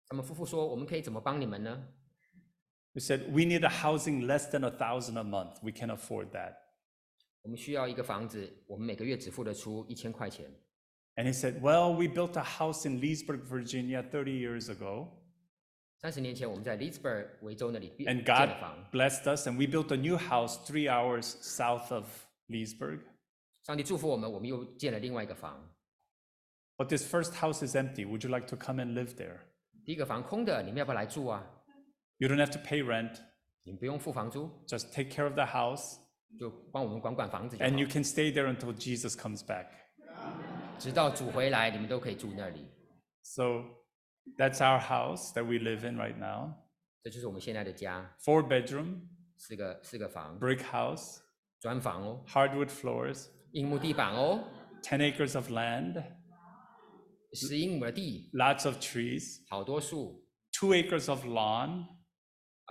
[0.10, 1.88] 他们夫妇说：“我们可以怎么帮你们呢
[2.94, 5.62] We said, We need a housing less than a thousand a month.
[5.62, 6.56] We can afford that.
[7.44, 10.46] 我们需要一个房子，我们每个月只付得出一千块钱。
[11.16, 15.08] And he said, Well, we built a house in Leesburg, Virginia 30 years ago.
[16.00, 20.58] 三十年前，我们在 Leesburg 维州那里建 And 建 God 了房， blessed us, and we built a new house
[20.66, 22.06] three hours south of
[22.50, 23.00] Leesburg.
[23.64, 25.74] 上帝祝福我们，我们又建了另外一个房。
[26.78, 28.06] But this first house is empty.
[28.06, 29.40] Would you like to come and live there?
[29.86, 31.44] 第一个房空的，你们要不要来住啊？
[32.22, 33.20] You don't have to pay rent,
[33.64, 35.98] 你们不用付房租， just take care of the house,
[36.40, 39.68] 就帮我们管管房子就好 and you can stay there until Jesus comes back.
[40.80, 42.68] 直到主回来，你们都可以住那里。
[43.24, 43.64] So
[44.38, 46.54] that's our house that we live in right now.
[47.04, 49.02] 这就是我们现在的家， Four bedroom,
[49.38, 51.20] 四个四个房， brick house,
[51.60, 54.44] 砖房哦， hardwood floors, 硬木地板哦，
[54.84, 56.04] 10 acres of land,
[57.34, 61.86] 十英亩的地， lots of trees, 好多树， two acres of lawn,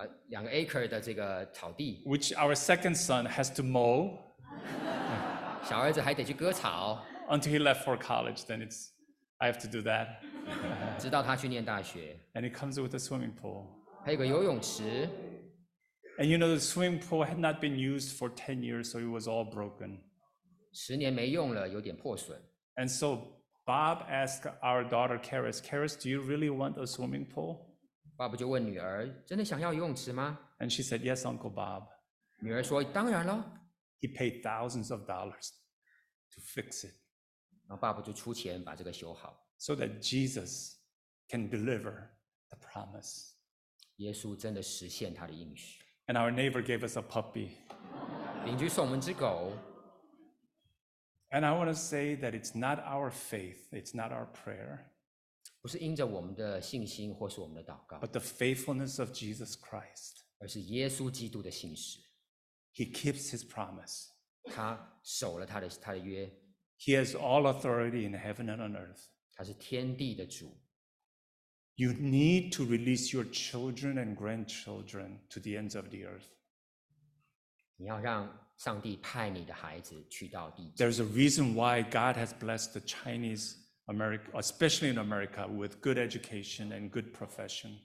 [0.01, 4.19] 啊，两个 acre 的这个草地， which our second son has to mow
[5.65, 8.45] 小儿子还得去割草， until he left for college.
[8.47, 8.91] Then it's,
[9.39, 10.21] I have to do that.
[10.99, 12.19] 直到他去念大学。
[12.35, 13.67] And it comes with a swimming pool.
[14.05, 15.09] 还有个游泳池，
[16.19, 19.11] And you know, the swimming pool had not been used for 10 years, so it
[19.11, 19.99] was all broken.
[20.73, 22.41] 十年没用了，有点破损。
[22.77, 27.70] And so Bob asked our daughter, Karis, Karis, do you really want a swimming pool?
[28.21, 31.87] 爸爸就问女儿：“真的想要游泳池吗 And she said, Yes, Uncle Bob.？”
[32.41, 33.61] 女儿说：“当然了。
[34.01, 35.51] He paid thousands of dollars
[36.35, 36.95] to fix it
[37.67, 39.43] ”然后爸爸就出钱把这个修好。
[39.59, 40.75] so that Jesus
[41.29, 42.09] can deliver
[42.51, 43.33] the promise.
[43.97, 45.83] 耶稣真的实现他的应许。
[46.07, 47.53] And our neighbor gave us a puppy.
[48.45, 49.53] 邻居送我们只狗，
[51.31, 54.79] And I want to say that it's not our faith, it's not our prayer,
[55.61, 60.23] 不是因着我们的信心或是我们的祷告， but the faithfulness of Jesus Christ.
[60.39, 61.99] 而是耶稣基督的信实。
[62.75, 64.09] He keeps his promise.
[64.45, 66.31] 他守了他的他的约，
[66.79, 69.07] He has all authority in heaven and on earth.
[69.33, 70.57] 他是天地的主。
[71.75, 76.29] You need to release your children and grandchildren to the ends of the earth.
[77.77, 80.85] 你要让上帝派你的孩子去到地极。
[80.85, 83.57] There's a reason why God has blessed the Chinese
[83.91, 87.79] America, especially in America, with good education and good profession.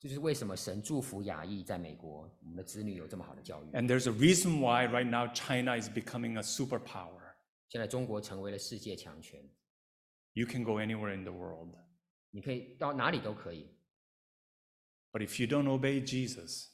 [0.00, 3.70] 这就是为什么神祝福亚裔在美国，我们的子女有这么好的教育。
[3.72, 7.34] And there's a reason why right now China is becoming a superpower.
[7.68, 9.42] 现在中国成为了世界强权，
[10.34, 11.74] You can go anywhere in the world.
[12.30, 13.74] 你可以到哪里都可以。
[15.10, 16.68] But if you don't obey Jesus,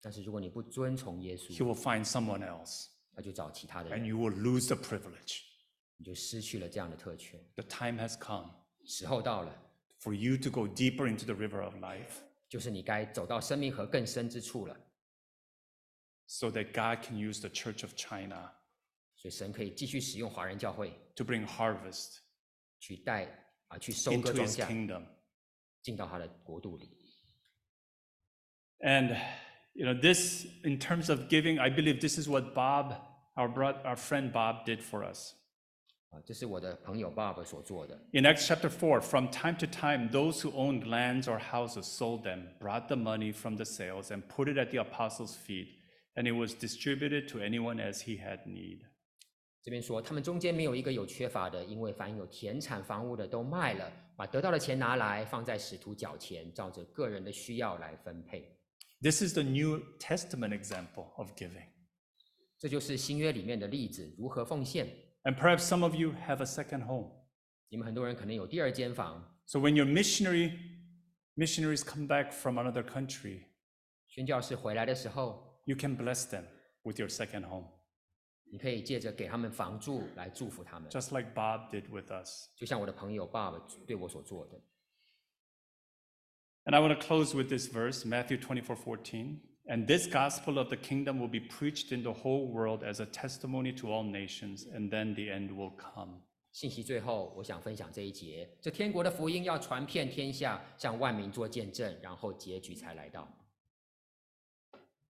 [0.00, 5.40] 但是如果你不遵从耶 he 稣， will find someone else 那就找其他的 and 人， you will lose the privilege.
[5.96, 7.40] 你就失去了这样的特权。
[7.54, 8.52] The time has come
[8.84, 9.54] 时候到了，
[10.00, 14.76] for you to go deeper into the river of life 就是你该走到生命河更深之处了。
[16.26, 18.52] so that God can use the Church of China
[19.16, 22.18] 所以神可以继续使用华人教会 to bring harvest
[22.78, 23.26] 去带
[23.68, 25.04] 啊，去收割 into 庄 his 稼， kingdom.
[25.82, 26.88] 进到他的国度里。
[28.80, 29.16] And
[29.74, 32.94] you know, this in terms of giving, I believe this is what Bob,
[33.34, 35.34] our bro- our friend Bob, did for us.
[38.12, 42.24] In Acts chapter 4, from time to time, those who owned lands or houses sold
[42.24, 45.68] them, brought the money from the sales, and put it at the apostles' feet,
[46.16, 48.80] and it was distributed to anyone as he had need.
[49.62, 58.56] 这边说，他们中间没有一个有缺乏的，因为凡有田产房屋的都卖了，把得到的钱拿来放在使徒脚前，照着个人的需要来分配。
[59.00, 61.66] This is the New Testament example of giving.
[62.58, 64.88] 这就是新约里面的例子，如何奉献。
[65.24, 67.10] And perhaps some of you have a second home.
[67.68, 70.58] 你们很多人可能有第二间房， So when your missionary
[71.36, 73.42] missionaries come back from another country,
[74.06, 76.44] 宣教士回来的时候， you can bless them
[76.82, 77.66] with your second home,
[78.50, 82.48] 你可以借着给他们房住来祝福他们， just like Bob did with us.
[82.56, 84.58] 就像我的朋友爸爸对我所做的。
[86.64, 89.40] And I want to close with this verse, Matthew 24 14.
[89.66, 93.06] And this gospel of the kingdom will be preached in the whole world as a
[93.06, 96.22] testimony to all nations, and then the end will come.
[96.52, 103.28] 信息最后，我想分享这一节：这天国的福音要传遍天下，向万民做见证，然后结局才来到。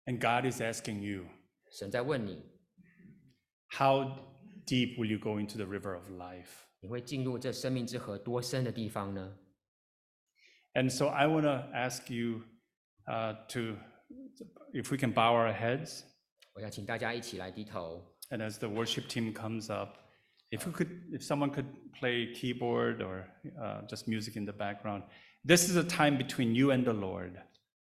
[0.06, 1.26] And God is asking you,
[1.70, 2.42] 神在问你，
[3.70, 4.04] how
[4.66, 6.64] deep will you go into the river of life?
[6.80, 9.38] 你会进入这生命之河多深的地方呢？
[10.74, 12.42] And so I want to ask you
[13.06, 13.76] uh, to,
[14.72, 16.02] if we can bow our heads,
[16.54, 18.02] 我要请大家一起来低头。
[18.30, 19.96] and as the worship team comes up,
[20.50, 21.66] if you could, if someone could
[21.98, 23.26] play keyboard or
[23.60, 25.02] uh, just music in the background,
[25.44, 27.32] this is a time between you and the Lord.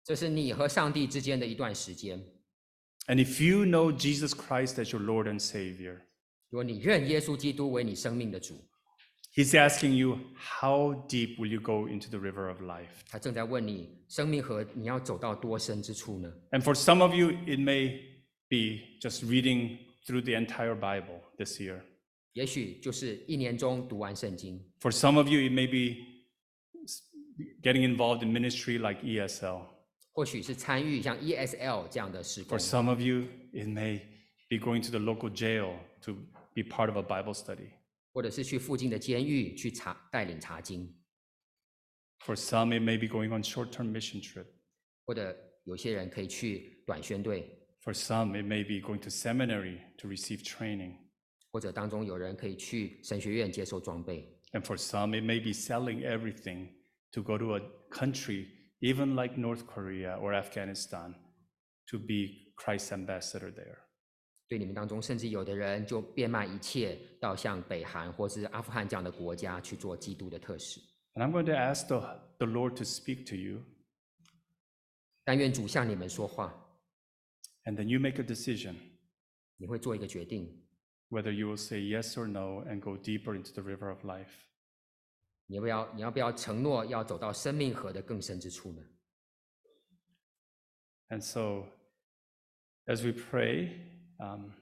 [0.05, 2.23] 这是你和上帝之间的一段时间。
[3.07, 6.01] And if you know Jesus Christ as your Lord and Savior,
[6.51, 8.63] 如果你认耶稣基督为你生命的主，
[9.32, 13.04] He's asking you, how deep will you go into the river of life?
[13.10, 18.00] 他正在问你，生命河你要走到多深之处呢？And for some of you, it may
[18.50, 21.82] be just reading through the entire Bible this year.
[22.34, 26.06] 也许就是一年中读完圣经，For some of you, it may be
[27.62, 29.62] getting involved in ministry like ESL.
[30.12, 34.00] 或许是参与像 ESL 这样的事工 For，some of you, it may
[34.50, 36.16] be going to the local jail to
[36.56, 37.70] be part of a Bible study.
[38.13, 40.95] 或者是去附近的监狱去查带领查经，
[42.21, 44.47] For some, it may be going on short-term mission trip.
[45.05, 50.97] 或者有些人可以去短宣队， For some, it may be going to seminary to receive training.
[51.51, 56.69] 或者当中有人可以去神学院接受装备， And for some, it may be selling everything
[57.13, 58.47] to go to a country,
[58.81, 61.15] even like North Korea or Afghanistan,
[61.89, 63.79] to be Christ's ambassador there.
[64.50, 70.82] 对你们当中，甚至有的人就变卖一切，到像北韩或是阿富汗这样的国家去做基督的特使。
[71.14, 72.00] And I'm going to ask the,
[72.40, 73.64] the Lord to speak to you,
[75.24, 76.52] 但愿主向你们说话
[77.66, 78.76] ，and then you make a decision
[79.58, 80.66] 你会做一个决定
[81.10, 84.32] ，whether you will say yes or no and go deeper into the river of life.
[85.46, 85.94] 你要不要？
[85.94, 88.82] 你要不要承诺要走到生命河的更深之处呢
[91.10, 91.68] ？And so,
[92.86, 94.53] as we pray, um,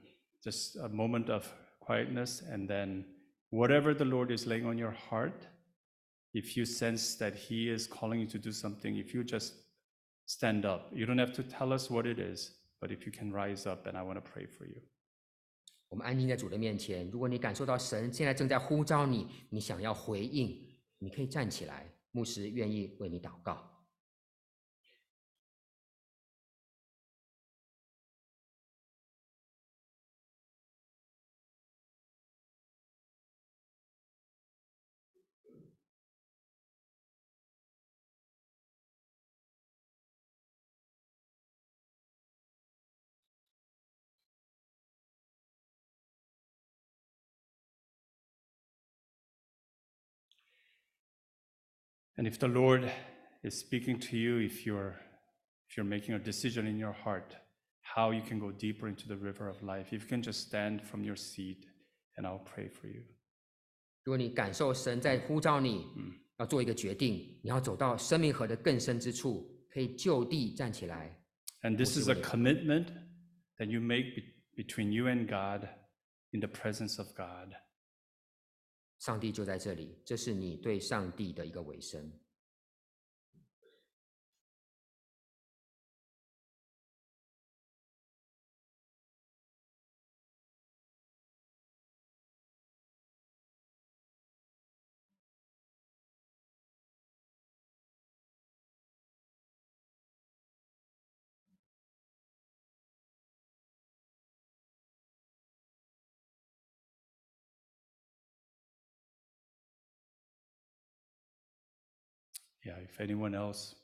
[0.43, 1.47] just a moment of
[1.79, 3.05] quietness, and then
[3.49, 5.47] whatever the Lord is laying on your heart,
[6.33, 9.53] if you sense that He is calling you to do something, if you just
[10.25, 13.31] stand up, you don't have to tell us what it is, but if you can
[13.31, 14.81] rise up, and I want to pray for you.
[15.89, 17.07] 我们安静在主的面前。
[17.11, 20.59] 如果你感受到神现在正在呼召你，你想要回应，
[20.97, 23.61] 你可以站起来，牧师愿意为你祷告。
[52.17, 52.91] And if the Lord
[53.43, 54.95] is speaking to you, if you're
[55.69, 57.35] if you're making a decision in your heart,
[57.81, 60.81] how you can go deeper into the river of life, if you can just stand
[60.81, 61.65] from your seat
[62.15, 63.03] and I'll pray for you.
[64.03, 65.85] 如果你感受神在呼召你，
[66.37, 71.19] 要做一个决定，你要走到生命河的更深之处，可以就地站起来。
[71.61, 72.87] And this is a commitment
[73.57, 74.23] that you make be-
[74.61, 75.67] between you and God
[76.31, 77.53] in the presence of God.
[78.98, 82.10] 上帝就在这里，这是你对上帝的一个尾声。
[112.87, 113.75] if anyone else,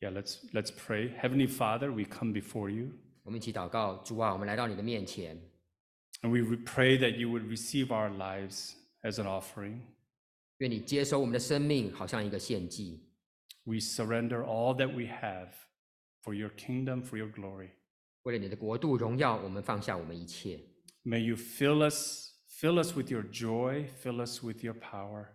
[0.00, 1.08] yeah, let's let's pray.
[1.08, 2.90] Heavenly Father, we come before you
[3.22, 5.36] 我们一起祷告，主啊，我们来到你的面前，
[6.22, 9.80] and we re- pray that you would receive our lives as an offering.
[10.58, 13.02] 愿你接收我们的生命，好像一个献祭。
[13.64, 15.48] We surrender all that we have
[16.22, 17.70] for your kingdom, for your glory.
[18.22, 20.60] 为了你的国度荣耀，我们放下我们一切。
[21.04, 25.26] May you fill us, fill us with your joy, fill us with your power,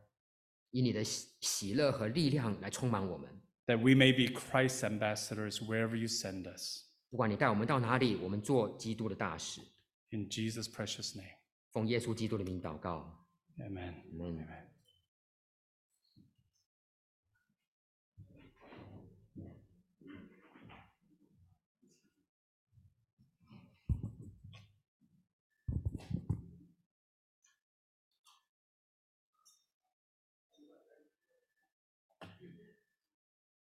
[0.77, 3.31] 以你的喜喜乐和力量来充满我们。
[3.66, 6.83] that we may be Christ's ambassadors wherever you send us.
[7.09, 9.62] 不管你带我们到哪里，我们做基督的大使。
[10.11, 11.39] In Jesus' precious name.
[11.72, 13.27] 奉耶稣基督的名祷告
[13.59, 13.95] ，Amen.
[14.12, 14.65] Amen Amen.